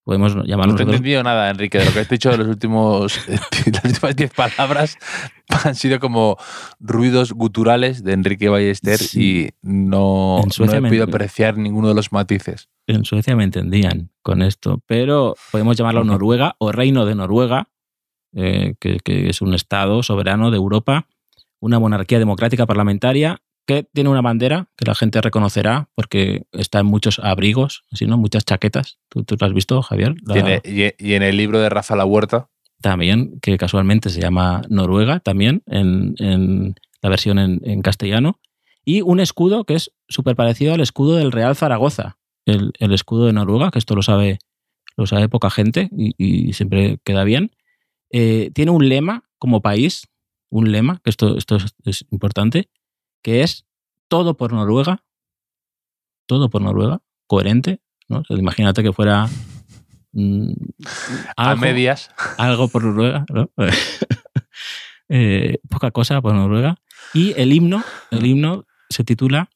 [0.06, 2.46] Podemos llamarlo No te he entendido nada, Enrique, de lo que has dicho de los
[2.46, 4.98] últimos, las últimas 10 palabras
[5.64, 6.36] han sido como
[6.78, 9.48] ruidos guturales de Enrique Ballester Sí.
[9.48, 12.68] y no, no he podido apreciar ninguno de los matices.
[12.86, 16.04] en Suecia me entendían con esto, pero podemos llamarlo.
[16.04, 17.68] Noruega o Reino de Noruega,
[18.32, 21.08] eh, que, que es un estado soberano de Europa,
[21.58, 26.86] una monarquía democrática parlamentaria que tiene una bandera que la gente reconocerá porque está en
[26.86, 28.16] muchos abrigos, así, ¿no?
[28.16, 28.98] muchas chaquetas.
[29.08, 30.14] ¿Tú, tú lo has visto, Javier?
[30.24, 32.48] La- Tiene- y, y en el libro de Rafa La Huerta,
[32.80, 38.38] también, que casualmente se llama Noruega, también en, en la versión en, en castellano.
[38.84, 43.26] Y un escudo que es súper parecido al escudo del Real Zaragoza, el, el escudo
[43.26, 44.38] de Noruega, que esto lo sabe,
[44.96, 47.50] lo sabe poca gente y, y siempre queda bien.
[48.12, 50.06] Eh, tiene un lema como país,
[50.50, 52.68] un lema, que esto, esto es, es importante,
[53.22, 53.66] que es
[54.08, 55.04] todo por Noruega,
[56.26, 57.80] todo por Noruega, coherente.
[58.08, 58.22] ¿no?
[58.28, 59.28] Imagínate que fuera...
[60.12, 60.52] mm,
[61.36, 63.50] a algo- medias, algo por Noruega, ¿no?
[65.08, 66.74] Eh, poca cosa por Noruega.
[67.14, 69.48] Y el himno, el himno se titula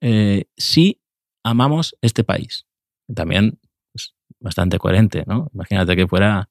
[0.00, 1.00] eh, Sí
[1.44, 2.66] amamos este país.
[3.14, 3.60] También
[3.94, 5.50] es bastante coherente, ¿no?
[5.54, 6.50] Imagínate que fuera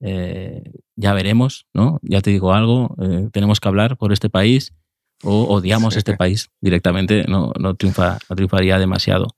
[0.00, 2.00] eh, ya veremos, ¿no?
[2.02, 2.96] Ya te digo algo,
[3.32, 4.74] tenemos que hablar por este país
[5.22, 5.98] o odiamos Sí.
[5.98, 9.28] este país directamente, no, no, triunfa, no triunfaría demasiado.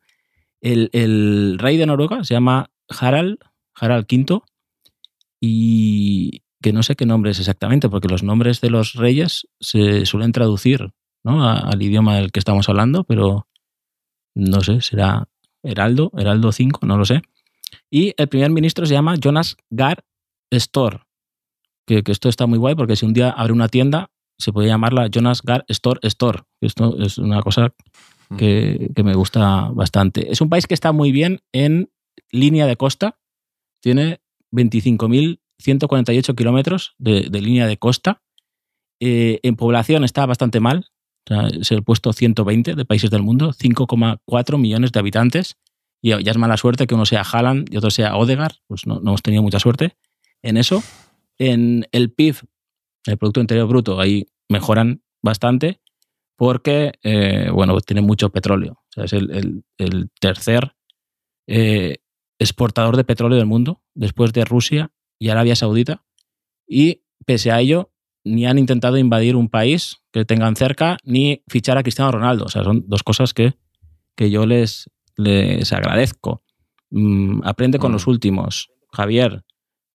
[0.61, 3.39] El, el rey de Noruega se llama Harald,
[3.75, 4.41] Harald V,
[5.41, 10.05] y que no sé qué nombre es exactamente, porque los nombres de los reyes se
[10.07, 10.93] suelen traducir
[11.25, 11.47] ¿no?
[11.49, 13.47] A- al idioma del que estamos hablando, pero
[14.35, 15.29] no sé, será
[15.63, 17.23] Heraldo, Heraldo V, no lo sé.
[17.91, 20.05] Y el primer ministro se llama Jonas Gahr
[20.51, 21.01] Store,
[21.87, 24.11] que, que esto está muy guay porque si un día abre una tienda,
[24.41, 26.43] se puede llamarla Jonas Gahr Store Store.
[26.61, 27.75] Esto es una cosa
[28.37, 30.33] que, que me gusta bastante.
[30.33, 31.91] Es un país que está muy bien en
[32.31, 33.19] línea de costa.
[33.81, 34.21] Tiene
[34.53, 38.23] 25.148 kilómetros de, de línea de costa.
[39.01, 40.87] Eh, en población está bastante mal.
[41.29, 45.57] O sea, es el puesto 120 de países del mundo, 5,4 millones de habitantes.
[46.03, 48.55] Y ya es mala suerte que uno sea Haaland y otro sea Odegaard.
[48.67, 49.97] Pues no, no hemos tenido mucha suerte
[50.43, 50.83] en eso.
[51.39, 52.37] En el PIB,
[53.07, 55.81] el Producto Interior Bruto, ahí mejoran bastante
[56.37, 58.73] porque, eh, bueno, tiene mucho petróleo.
[58.73, 60.75] O sea, es el, el- el tercer
[61.47, 61.99] eh,
[62.39, 66.05] exportador de petróleo del mundo, después de Rusia y Arabia Saudita.
[66.67, 67.93] Y pese a ello,
[68.25, 72.45] ni han intentado invadir un país que tengan cerca, ni fichar a Cristiano Ronaldo.
[72.45, 73.55] O sea, son dos cosas que,
[74.17, 76.43] que yo les, les agradezco.
[76.91, 77.95] Mm, aprende con Mm.
[77.95, 78.71] los últimos.
[78.93, 79.45] Javier,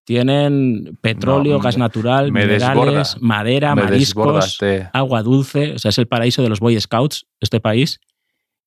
[0.06, 3.04] tienen petróleo, No, gas natural, minerales, desborda.
[3.20, 4.88] madera, me mariscos, desbordaste.
[4.92, 8.00] agua dulce, o sea, es el paraíso de los Boy Scouts, este país.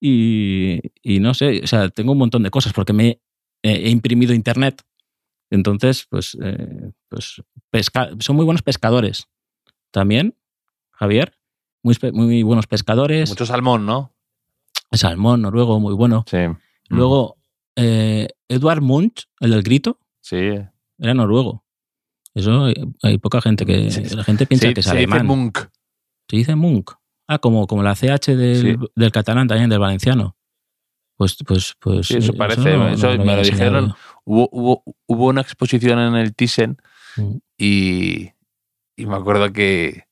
[0.01, 3.21] Y, y no sé, o sea, tengo un montón de cosas porque me
[3.63, 4.81] he imprimido internet.
[5.49, 9.27] Entonces, pues, eh, pues pesca- son muy buenos pescadores.
[9.91, 10.35] También,
[10.91, 11.33] Javier,
[11.83, 13.29] muy, muy buenos pescadores.
[13.29, 14.13] Mucho salmón, ¿no?
[14.91, 16.23] Salmón noruego, muy bueno.
[16.27, 16.37] Sí.
[16.89, 17.37] Luego,
[17.75, 20.37] eh, Edward Munch, el del grito, Sí.
[20.99, 21.63] Era noruego.
[22.33, 23.89] Eso hay, hay poca gente que.
[23.91, 25.25] Sí, la gente piensa Sí, que es se dice alemán.
[25.25, 25.57] Munk.
[26.29, 26.91] Se dice Munk.
[27.27, 28.75] Ah, como, como la CH del, Sí.
[28.95, 30.35] del catalán también, del valenciano.
[31.17, 32.07] Pues, pues, pues.
[32.07, 33.93] Sí, eso eh, parece, no- eso no me lo dijeron.
[34.25, 36.77] Hubo, hubo, hubo una exposición en el Thyssen.
[37.17, 37.37] Mm.
[37.57, 38.29] y,
[38.95, 40.03] y me acuerdo que,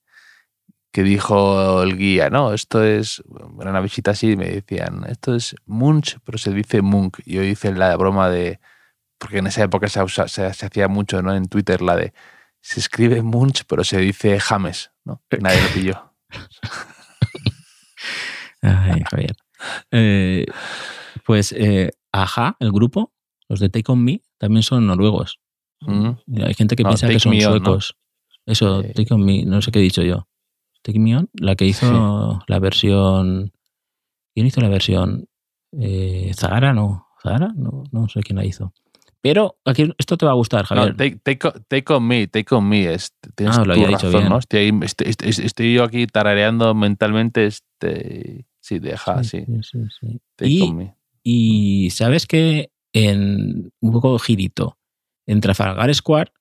[0.91, 3.23] que dijo el guía, no, esto es,
[3.61, 7.19] era una visita así, y me decían, esto es Munch, pero se dice Munk.
[7.25, 8.59] Y yo hice la broma de,
[9.17, 11.33] porque en esa época se, usa- se, se hacía mucho ¿no?
[11.35, 12.13] en Twitter la de,
[12.61, 15.21] se escribe Munch, pero se dice James, ¿no?
[15.39, 16.13] Nadie lo pilló.
[18.61, 19.35] Ay, Javier.
[19.91, 20.45] Eh,
[21.25, 23.13] pues, eh, Aja, el grupo,
[23.47, 25.39] los de Take On Me, también son noruegos.
[25.81, 26.09] Mm.
[26.43, 27.49] Hay gente que No, piensa que son On, ¿no?
[27.51, 27.97] suecos.
[28.45, 28.93] Eso, Eh.
[28.95, 30.27] Take On Me, no sé qué he dicho yo.
[30.81, 33.51] Take Me On, la que hizo la versión.
[34.33, 35.27] ¿Quién hizo la versión?
[35.73, 36.73] Eh, ¿Zahara?
[36.73, 37.07] No.
[37.21, 37.51] ¿Zahara?
[37.55, 38.73] No, no sé quién la hizo.
[39.27, 40.91] Pero aquí esto te va a gustar, Javier.
[40.91, 42.93] No, take, take, on- take on me, take on me.
[42.93, 44.29] es- tienes Ah, lo dicho razón, bien.
[44.29, 44.37] ¿no?
[44.39, 48.45] Estoy, ahí- estoy, estoy- estoy yo aquí tarareando mentalmente este.
[48.61, 49.43] Sí, deja, sí.
[49.47, 50.21] sí, sí, sí.
[50.37, 50.95] Take Y- on me.
[51.23, 54.77] Y sabes que en un poco girito,
[55.25, 56.31] en Trafalgar Square,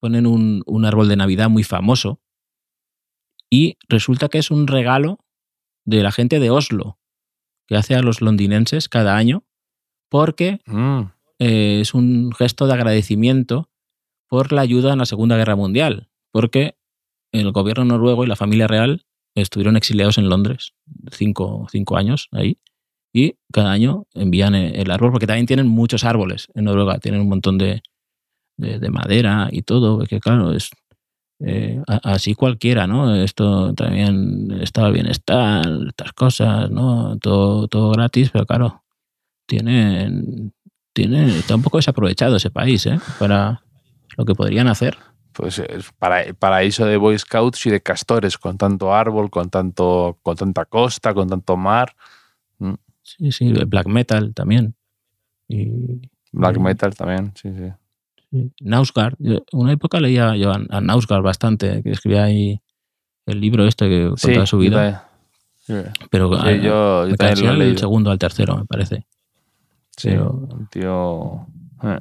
[0.00, 2.20] ponen un, un árbol de Navidad muy famoso
[3.50, 5.18] y resulta que es un regalo
[5.84, 6.98] de la gente de Oslo
[7.66, 9.44] que hace a los londinenses cada año
[10.08, 11.10] porque Mm.
[11.38, 13.68] Eh, es un gesto de agradecimiento
[14.28, 16.76] por la ayuda en la Segunda Guerra Mundial, porque
[17.32, 19.04] el gobierno noruego y la familia real
[19.36, 20.74] estuvieron exiliados en Londres
[21.12, 22.58] cinco, cinco años ahí
[23.14, 27.22] y cada año envían e- el árbol, porque también tienen muchos árboles en Noruega, tienen
[27.22, 27.82] un montón de,
[28.58, 30.70] de- de madera y todo, que claro, es
[31.40, 33.14] eh, así cualquiera, ¿no?
[33.16, 37.18] Esto también estado de bienestar, estas cosas, ¿no?
[37.18, 38.84] Todo, todo gratis, pero claro,
[39.48, 40.52] tienen,
[40.96, 42.98] tiene, está un poco desaprovechado ese país, ¿eh?
[43.18, 43.62] Para
[44.16, 44.96] lo que podrían hacer.
[45.34, 50.18] Pues es para, paraíso de Boy Scouts y de castores, con tanto árbol, con tanto,
[50.22, 51.94] con tanta costa, con tanto mar.
[53.02, 54.74] Sí, sí, el black metal también.
[55.48, 55.68] Y,
[56.32, 56.62] Black Mm.
[56.62, 57.70] metal también, sí, sí.
[58.30, 58.52] sí.
[58.62, 59.14] Nausgard.
[59.52, 62.60] Una época leía yo a, a Nausgard bastante, que escribía ahí
[63.26, 65.10] el libro este que Sí, su vida.
[66.10, 67.78] Pero sí, yo, yo me lo he leído.
[67.78, 69.06] segundo al tercero, me parece.
[69.96, 71.46] Sí, un tío.
[71.82, 72.00] eh.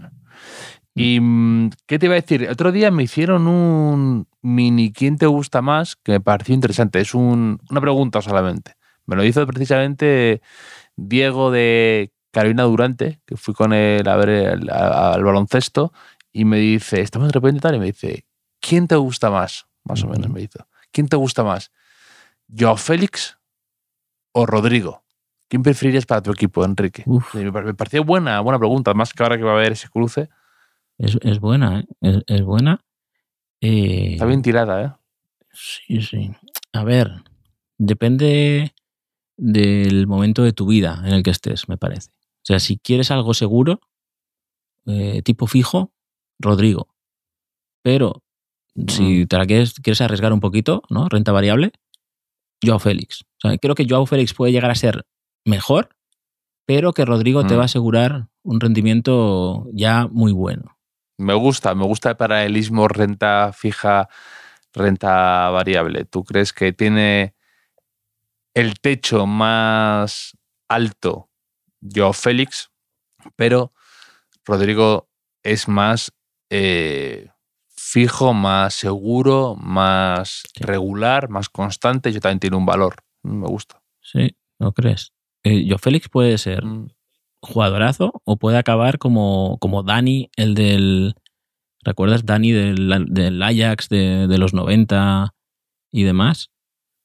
[0.97, 2.47] ¿Y mm, qué te iba a decir?
[2.49, 5.95] Otro día me hicieron un mini ¿Quién te gusta más?
[5.97, 6.99] que me pareció interesante.
[7.01, 8.75] Es un- una pregunta solamente.
[9.05, 10.41] Me lo hizo precisamente
[10.95, 15.93] Diego de Carolina Durante, que fui con él a ver el- a- al baloncesto,
[16.31, 18.25] y me dice, estamos de repente tal, y me dice,
[18.59, 19.67] ¿quién te gusta más?
[19.83, 20.67] Más o menos me hizo.
[20.91, 21.71] ¿Quién te gusta más?
[22.57, 23.37] ¿Joao Félix
[24.33, 25.04] o Rodrigo?
[25.47, 27.03] ¿Quién preferirías para tu equipo, Enrique?
[27.05, 29.73] Uf, Me pare- me pareció buena, buena pregunta, más que ahora que va a haber
[29.73, 30.29] ese cruce.
[30.97, 31.85] es, es buena, ¿eh?
[32.01, 32.83] Es, es buena.
[33.61, 34.91] Eh, Está bien tirada, ¿eh?
[35.51, 36.31] Sí, sí.
[36.73, 37.23] A ver,
[37.77, 38.73] depende
[39.37, 42.09] del momento de tu vida en el que estés, me parece.
[42.11, 43.79] O sea, si quieres algo seguro,
[44.85, 45.93] eh, tipo fijo,
[46.39, 46.89] Rodrigo.
[47.81, 48.23] Pero
[48.87, 51.07] si te la quieres, quieres arriesgar un poquito, ¿no?
[51.07, 51.71] Renta variable,
[52.63, 53.21] Joao Félix.
[53.43, 55.05] O sea, creo que Joao Félix puede llegar a ser
[55.45, 55.89] mejor,
[56.65, 57.57] pero que Rodrigo te Mm.
[57.57, 60.77] va a asegurar un rendimiento ya muy bueno.
[61.17, 64.09] Me gusta, me gusta el paralelismo renta fija,
[64.73, 66.05] renta variable.
[66.05, 67.35] ¿Tú crees que tiene
[68.53, 71.29] el techo más alto
[71.81, 72.69] Joao Félix,
[73.35, 73.73] pero
[74.45, 75.09] Rodrigo
[75.43, 76.11] es más
[76.51, 77.29] eh,
[77.69, 80.63] fijo, más seguro, más Sí.
[80.63, 82.11] regular, más constante?
[82.11, 82.95] Yo también tiene un valor.
[83.23, 83.81] Me gusta.
[84.01, 84.35] ¿Sí?
[84.59, 85.11] ¿No crees?
[85.45, 86.87] Eh, Joao Félix puede ser Mm.
[87.41, 91.15] jugadorazo o puede acabar como, como Dani, el del.
[91.83, 95.35] ¿Recuerdas Dani del, del Ajax de, de los 90
[95.91, 96.49] y demás?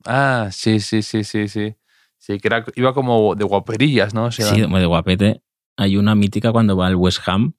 [0.06, 1.74] Ah, sí, sí, sí, sí, sí.
[2.16, 4.28] Sí, que era, iba como de guaperillas, ¿no?
[4.28, 4.72] Ese Sí, Dan.
[4.72, 5.42] de guapete.
[5.76, 7.52] Hay una mítica cuando va al West Ham,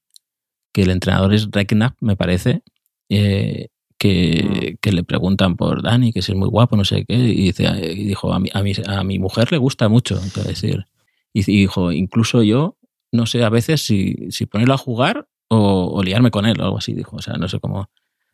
[0.74, 2.62] que el entrenador es Reknap, me parece,
[3.10, 3.68] eh,
[4.02, 7.36] que, que le preguntan por Dani, que si es muy guapo, no sé qué, y,
[7.46, 10.86] dice, y dijo, a mi, a, mi, a mi mujer le gusta mucho, quiero decir.
[11.34, 12.78] Y, y dijo, incluso yo,
[13.12, 16.64] no sé a veces si, si ponerlo a jugar o, o liarme con él o
[16.64, 17.18] algo así, dijo.
[17.18, 17.92] O sea, no sé cómo.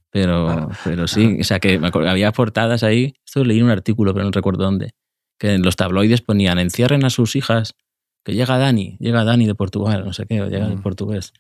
[0.10, 3.16] Pero, pero sí, o sea, que me acuerdo, había portadas ahí.
[3.26, 4.92] Esto leí en un artículo, pero no recuerdo dónde.
[5.38, 7.76] Que en los tabloides ponían: encierren a sus hijas,
[8.24, 10.82] que llega Dani, llega Dani de Portugal, no sé qué, o llega Mm.
[10.82, 11.34] portugués.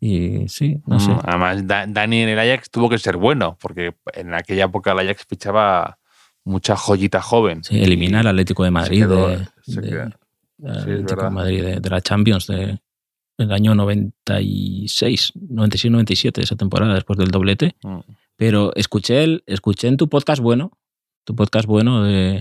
[0.00, 1.10] Y sí, no sé.
[1.10, 4.92] Mm, Además, Da- Dani en el Ajax tuvo que ser bueno, porque en aquella época
[4.92, 5.98] el Ajax fichaba
[6.44, 7.64] mucha joyita joven.
[7.64, 10.10] Sí, elimina al Atlético de Madrid, quedó- de, de-
[10.58, 11.30] es Atlético de.
[11.30, 12.78] Madrid de, de la Champions de,
[13.38, 17.76] del año 96, 96-97, esa temporada, después del doblete.
[17.82, 17.98] Mm.
[18.36, 20.72] Pero escuché, el, escuché en tu podcast bueno,
[21.24, 22.40] tu podcast bueno de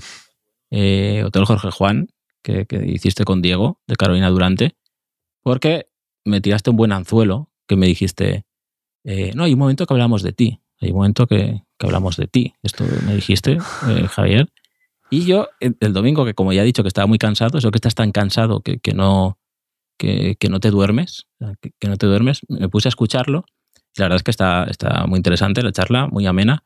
[0.72, 2.10] eh, Hotel Jorge Juan,
[2.44, 4.76] que, que hiciste con Diego, de Carolina Durante,
[5.42, 5.88] porque
[6.26, 8.46] me tiraste un buen anzuelo, que me dijiste,
[9.04, 12.18] eh, no, hay un momento que hablamos de ti, hay un momento que, que hablamos
[12.18, 12.54] de ti.
[12.64, 13.54] Esto me dijiste,
[13.90, 14.52] eh, Javier.
[15.12, 17.78] Y yo, el domingo, que como ya he dicho que estaba muy cansado, eso que
[17.78, 19.38] estás tan cansado que, que no,
[19.98, 21.28] que, que no te duermes,
[21.62, 23.46] que, no te duermes, me puse a escucharlo.
[23.98, 26.64] La verdad es que está, está muy interesante la charla, muy amena.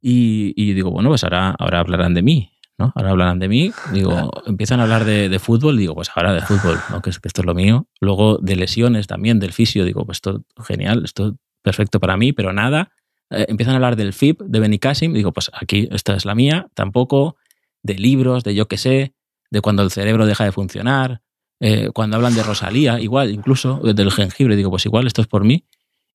[0.00, 2.92] Y, y digo, bueno, pues ahora, ahora hablarán de mí, ¿no?
[2.94, 3.70] Ahora hablarán de mí.
[3.92, 7.00] Digo, empiezan a hablar de, de fútbol, digo, pues ahora de fútbol, ¿no?
[7.02, 7.86] Que, es- que esto es lo mío.
[8.00, 12.52] Luego de lesiones también, del fisio, digo, pues esto genial, esto perfecto para mí, pero
[12.52, 12.90] nada.
[13.30, 16.66] Eh, empiezan a hablar del FIP, de Benicassim, digo, pues aquí esta es la mía,
[16.74, 17.36] tampoco.
[17.82, 19.14] De libros, de yo qué sé,
[19.50, 21.20] de cuando el cerebro deja de funcionar,
[21.60, 25.44] eh, cuando hablan de Rosalía, igual, incluso del jengibre, digo, pues igual, esto es por
[25.44, 25.64] mí.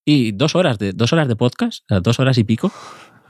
[0.06, 2.72] Y dos horas de, dos horas de podcast, dos horas y pico.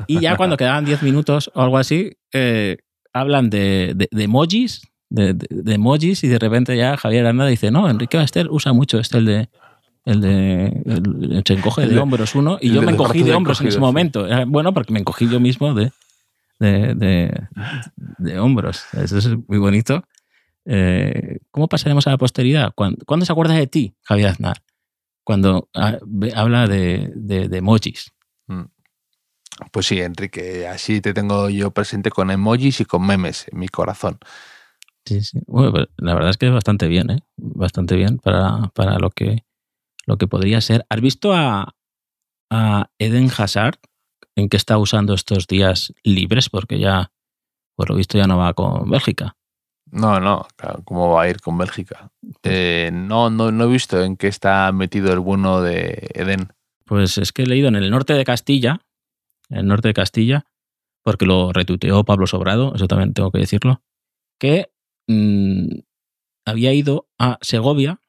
[0.05, 2.77] Y ya cuando quedaban diez minutos o algo así, eh,
[3.19, 7.49] hablan de, de- de emojis, de, de- de emojis, y de repente ya Javier Arnada
[7.49, 9.49] dice, no, Enrique Baster usa mucho este, el de,
[10.05, 13.67] el de el, se encoge de, hombros uno, y yo me encogí de hombros en
[13.67, 14.27] ese momento.
[14.47, 15.91] Bueno, porque me encogí yo mismo de,
[16.59, 18.83] de, hombros.
[18.93, 20.03] Eso es muy bonito.
[20.65, 22.73] Eh, ¿Cómo pasaremos a la posteridad?
[22.75, 24.61] ¿Cuándo, se acuerda de ti, Javier Aznar?
[25.23, 25.97] Cuando ah,
[26.35, 28.11] habla de, de, emojis.
[28.47, 28.63] Mm.
[29.71, 33.67] Pues sí, Enrique, así te tengo yo presente con emojis y con memes en mi
[33.67, 34.19] corazón.
[35.05, 35.39] Sí, sí.
[35.47, 37.19] Bueno, pues la verdad es que es bastante bien, ¿eh?
[37.37, 39.45] Bastante bien para, para lo, que,
[40.05, 40.85] lo que podría ser.
[40.89, 41.75] ¿Has visto a,
[42.51, 43.79] a Eden Hazard
[44.35, 46.49] en qué está usando estos días libres?
[46.49, 47.11] Porque ya,
[47.75, 49.37] por lo visto, ya no va con Bélgica.
[49.89, 50.45] No, no,
[50.83, 52.11] ¿cómo va a ir con Bélgica?
[52.43, 56.51] Eh, no, no, no he visto en qué está metido el bueno de Eden.
[56.83, 58.81] Pues es que he leído en el norte de Castilla,
[59.49, 60.45] en el norte de Castilla,
[61.03, 63.81] porque lo retuiteó Pablo Sobrado, eso también tengo que decirlo,
[64.39, 64.71] que
[65.07, 65.79] Mm,
[66.45, 68.01] había ido a Segovia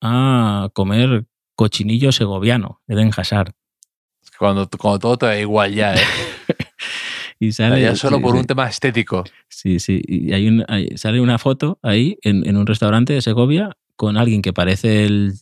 [0.00, 3.52] a comer cochinillo segoviano, Eden Hazard.
[4.38, 5.98] Cuando, cuando todo te da igual ya, ¿eh?
[7.40, 9.24] y sale, ya solo por un tema estético.
[9.48, 10.00] Sí, sí.
[10.06, 15.04] Y hay, sale una foto ahí en, un restaurante de Segovia con alguien que parece
[15.04, 15.34] el,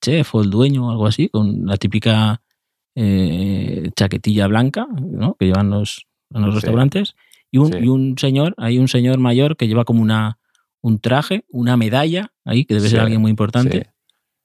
[0.00, 2.42] chef o el dueño o algo así, con la típica
[2.94, 5.36] eh, chaquetilla blanca ¿no?
[5.38, 7.14] que llevan los, en los restaurantes
[7.52, 10.38] y un, señor, hay un señor mayor que lleva como una,
[10.82, 13.90] un traje, una medalla ahí, que debe ser alguien muy importante.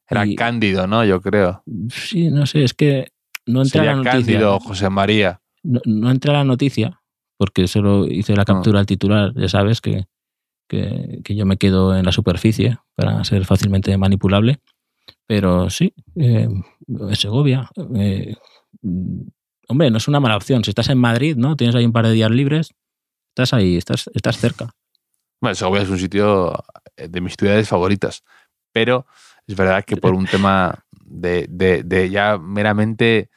[0.09, 1.05] Era Cándido, ¿no?
[1.05, 1.63] Yo creo.
[1.89, 3.11] Sí, no sé, es que
[3.45, 4.11] no entra la noticia.
[4.11, 5.41] Cándido, José María.
[5.63, 7.01] No, entra la noticia,
[7.37, 8.45] porque solo hice la ah.
[8.45, 10.05] captura al titular, ya sabes que,
[10.67, 14.59] que, yo me quedo en la superficie para ser fácilmente manipulable.
[15.27, 16.47] Pero sí, eh,
[17.13, 17.69] Segovia.
[17.95, 18.35] Eh,
[19.67, 20.63] hombre, no es una mala opción.
[20.63, 21.55] Si estás en Madrid, ¿no?
[21.55, 22.71] Tienes ahí un par de días libres,
[23.35, 24.73] Estás ahí, estás, estás cerca.
[25.41, 26.53] Bueno, Segovia es un sitio
[26.95, 28.23] eh, de mis ciudades favoritas,
[28.71, 29.05] pero
[29.45, 33.29] es verdad que por un tema de, de, ya meramente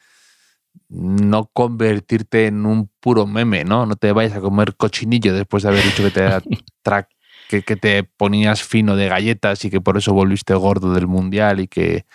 [0.87, 3.85] no convertirte en un puro meme, ¿no?
[3.85, 6.23] No te vayas a comer cochinillo después de haber dicho que te,
[7.49, 11.59] que, que, te ponías fino de galletas y que por eso volviste gordo del mundial
[11.59, 12.05] y que,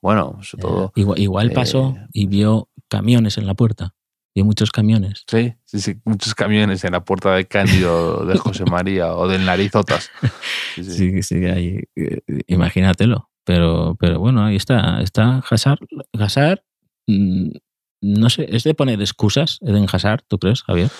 [0.00, 0.86] bueno, sobre todo...
[0.86, 3.94] Eh, igual, igual pasó eh, y vio camiones en la puerta
[4.34, 5.24] y muchos camiones.
[5.26, 9.44] Sí, sí, sí, muchos camiones en la puerta de Cándido, de José María o del
[9.44, 10.10] Narizotas.
[10.74, 13.28] Sí, sí, sí, ahí, eh, imagínatelo.
[13.44, 15.80] Pero, pero bueno, ahí está, está Hazard.
[16.18, 16.62] Hazard,
[17.06, 17.50] mm,
[18.00, 20.90] no sé, ¿es de poner excusas Eden Hazard, tú crees, Javier?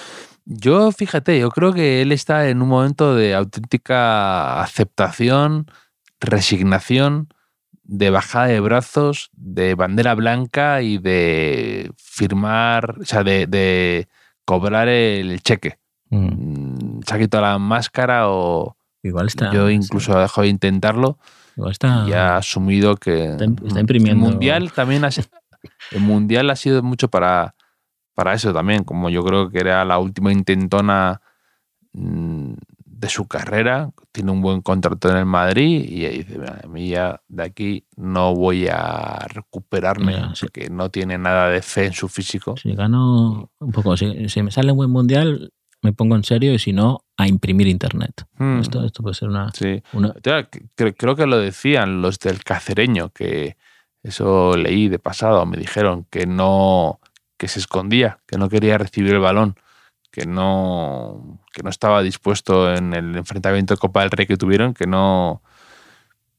[0.51, 5.67] Yo, fíjate, yo creo que él está en un momento de auténtica aceptación,
[6.21, 7.29] resignación
[7.85, 14.09] de bajada de brazos, de bandera blanca y de firmar, o sea, de,
[14.47, 15.79] cobrar el cheque.
[16.09, 17.01] Mm.
[17.07, 18.75] Se ha quitado la máscara o...
[19.03, 19.53] Igual está...
[19.53, 21.19] Yo incluso he dejado de intentarlo.
[21.59, 22.07] Igual está...
[22.09, 23.33] Y ha asumido que...
[23.33, 23.45] Está,
[23.81, 24.25] imprimiendo...
[24.25, 25.11] El mundial también ha,
[25.91, 27.55] el mundial ha sido mucho para,
[28.19, 31.21] para eso también, como yo creo que era la última intentona
[31.93, 32.53] mm,
[32.85, 37.21] de su carrera, tiene un buen contrato en el Madrid y dice, a mí ya
[37.29, 42.57] de aquí no voy a recuperarme porque no tiene nada de fe en su físico.
[42.57, 44.07] Si gano un poco, si,
[44.43, 45.53] me sale un buen mundial,
[45.83, 48.27] me pongo en serio y si no, a imprimir internet.
[48.37, 48.59] Hmm.
[48.59, 49.53] Esto, esto puede ser una...
[49.53, 49.81] Sí.
[50.75, 53.57] Creo, que lo decían los del cacereño, que
[54.03, 56.99] eso leí de pasado, me dijeron que no,
[57.39, 59.57] que se escondía, que no quería recibir el balón
[60.11, 64.75] que no, que no estaba dispuesto en el enfrentamiento de Copa del Rey que tuvieron,
[64.75, 65.43] que no,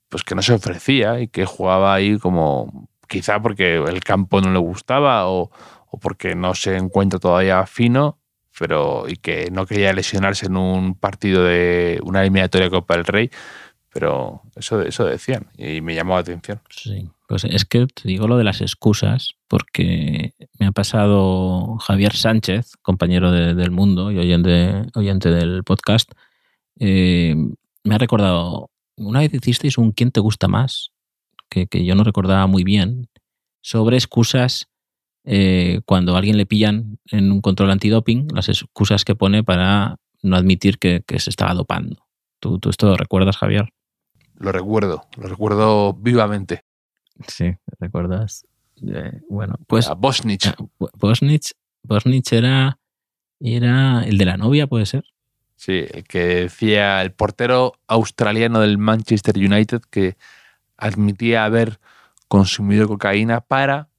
[0.10, 4.52] pues que no se ofrecía y que jugaba ahí como quizá porque el campo no
[4.52, 5.52] le gustaba o,
[5.90, 8.20] o porque no se encuentra todavía fino,
[8.58, 13.06] pero y que no quería lesionarse en un partido de una eliminatoria de Copa del
[13.06, 13.32] Rey,
[13.92, 16.62] pero eso, eso decían y me llamó la atención.
[16.70, 17.10] Sí.
[17.30, 22.76] Pues es que te digo lo de las excusas, porque me ha pasado Javier Sánchez,
[22.82, 26.12] compañero del mundo y oyente, oyente del podcast,
[26.80, 27.36] eh,
[27.84, 30.92] me ha recordado, una vez hicisteis un ¿Quién te gusta más?
[31.50, 33.10] Que, yo no recordaba muy bien,
[33.62, 34.68] sobre excusas
[35.24, 39.98] eh, cuando a alguien le pillan en un control antidoping, las excusas que pone para
[40.24, 42.08] no admitir que, se estaba dopando.
[42.40, 43.70] ¿Tú, ¿Tú esto recuerdas, Javier?
[44.40, 46.64] Lo recuerdo, lo recuerdo vivamente.
[47.28, 48.48] Sí, ¿recuerdas?
[48.82, 49.90] Eh, bueno, pues.
[49.98, 50.48] Bosnich.
[50.48, 50.56] Ah,
[50.98, 51.52] Bosnich,
[51.84, 52.80] Bosnich era,
[53.42, 55.04] era el de la novia, ¿puede ser?
[55.58, 60.16] Sí, el que decía el portero australiano del Manchester United que
[60.78, 61.82] admitía haber
[62.30, 63.90] consumido cocaína para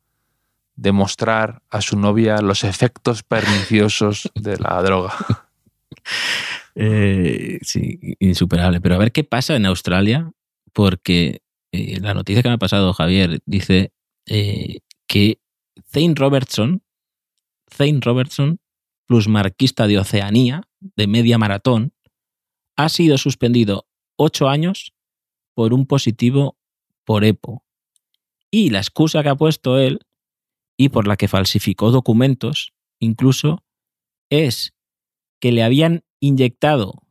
[0.74, 5.12] demostrar a su novia los efectos perniciosos de la droga.
[6.74, 8.80] Eh, sí, insuperable.
[8.80, 10.32] Pero a ver qué pasa en Australia,
[10.72, 11.42] porque
[11.72, 13.92] eh, la noticia que me ha pasado Javier dice
[14.26, 15.40] eh, que
[15.92, 16.82] Zane Robertson,
[17.70, 18.60] Zane Robertson,
[19.06, 21.92] plusmarquista de Oceanía, de media maratón,
[22.76, 24.94] ha sido suspendido ocho años
[25.54, 26.56] por un positivo
[27.04, 27.64] por EPO.
[28.50, 30.00] Y la excusa que ha puesto él,
[30.76, 33.64] y por la que falsificó documentos, incluso,
[34.30, 34.74] es
[35.40, 37.02] que le habían inyectado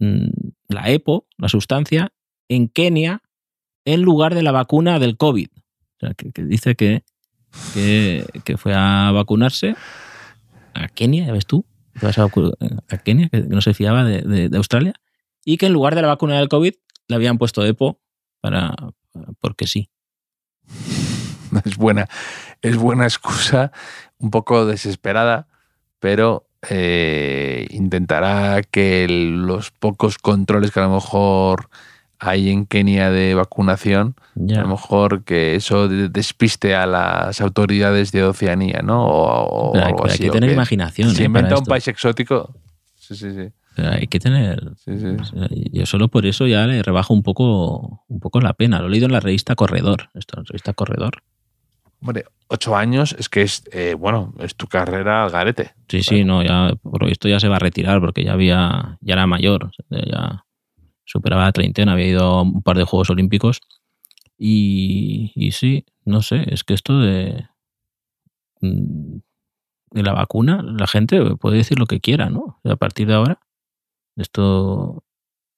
[0.00, 0.28] mm,
[0.68, 2.12] la EPO, la sustancia,
[2.48, 3.22] en Kenia
[3.84, 5.48] en lugar de la vacuna del COVID.
[5.50, 7.04] O sea, que, dice que,
[7.74, 9.76] que, fue a vacunarse
[10.74, 11.64] a Kenia, ya ves tú,
[12.02, 14.94] a, Kenia, que no se fiaba de, Australia,
[15.44, 16.74] y que en lugar de la vacuna del COVID
[17.08, 18.00] le habían puesto EPO
[18.40, 18.74] para,
[19.40, 19.90] porque sí.
[21.64, 22.06] Es buena,
[22.60, 23.72] es buena excusa,
[24.18, 25.48] un poco desesperada,
[25.98, 31.68] pero eh, intentará que los pocos controles que a lo mejor
[32.18, 38.24] hay en Kenia de vacunación, a lo mejor que eso despiste a las autoridades de
[38.24, 39.06] Oceanía, ¿no?
[39.06, 41.14] O, hay, que tener imaginación.
[41.14, 41.26] Si ¿eh?
[41.26, 42.54] inventa un país exótico.
[42.96, 43.52] Sí, sí, sí.
[43.80, 44.72] hay que tener.
[45.72, 48.80] Yo solo por eso ya le rebajo un poco, un poco la pena.
[48.80, 50.10] Lo he leído en la revista Corredor.
[50.14, 51.22] Esto, la revista Corredor.
[52.00, 55.74] Hombre, ocho años es que es, eh, bueno, es tu carrera al garete.
[55.88, 59.14] Sí, sí, no, ya por esto ya se va a retirar porque ya había, ya
[59.14, 60.44] era mayor, ya
[61.04, 63.60] superaba la treintena, había ido a un par de Juegos Olímpicos
[64.36, 67.48] y, y sí, no sé, es que esto de,
[68.60, 69.18] mm,
[69.90, 72.60] de la vacuna, la gente puede decir lo que quiera, ¿no?
[72.64, 73.40] A partir de ahora,
[74.16, 75.02] esto...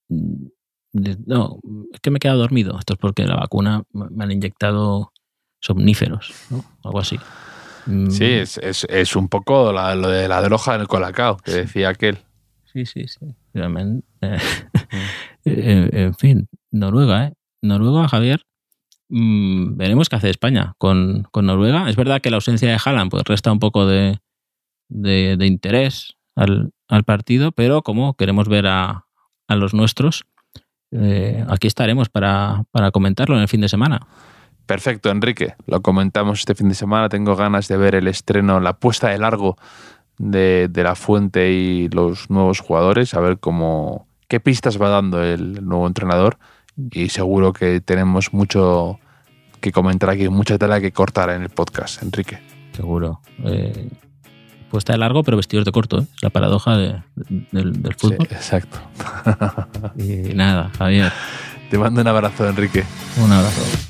[0.09, 0.47] Mm,
[0.93, 1.61] no,
[1.93, 2.77] es que me he quedado dormido.
[2.77, 5.13] Esto es porque la vacuna me han inyectado
[5.61, 6.65] somníferos, ¿no?
[6.85, 7.19] Algo así.
[7.87, 8.11] Mm.
[8.11, 11.91] Sí, es, es, es un poco lo de la droga en el colacao, que decía
[11.91, 12.19] aquel.
[12.73, 13.35] Sí, sí, sí.
[13.53, 14.39] Realmente, eh,
[15.93, 17.35] en fin, Noruega, ¿eh?
[17.63, 18.43] Noruega, Javier.
[19.09, 21.89] Mm, veremos qué hace España con, Noruega.
[21.91, 24.21] Es verdad que la ausencia de Haaland pues, resta un poco de,
[24.89, 26.73] de, interés al,
[27.05, 29.07] partido, pero como queremos ver a,
[29.49, 30.27] a los nuestros,
[30.93, 34.07] eh, aquí estaremos para, para comentarlo en el fin de semana.
[34.67, 35.55] Perfecto, Enrique.
[35.67, 37.09] Lo comentamos este fin de semana.
[37.09, 39.57] Tengo ganas de ver el estreno, la puesta de largo
[40.19, 45.23] de, de la fuente y los nuevos jugadores, a ver cómo, qué pistas va dando
[45.23, 46.39] el nuevo entrenador
[46.77, 48.99] y seguro que tenemos mucho
[49.61, 52.39] que comentar aquí, mucha tela que cortar en el podcast, Enrique.
[52.73, 53.21] Seguro.
[53.45, 53.91] Eh,
[54.71, 56.07] puesta de largo, pero vestidos de corto, ¿eh?
[56.15, 57.03] es la paradoja del,
[57.99, 58.27] fútbol.
[58.29, 58.79] Sí, exacto.
[59.99, 61.13] y nada, Javier.
[61.71, 62.85] Te mando un abrazo, Enrique.
[63.23, 63.90] Un abrazo.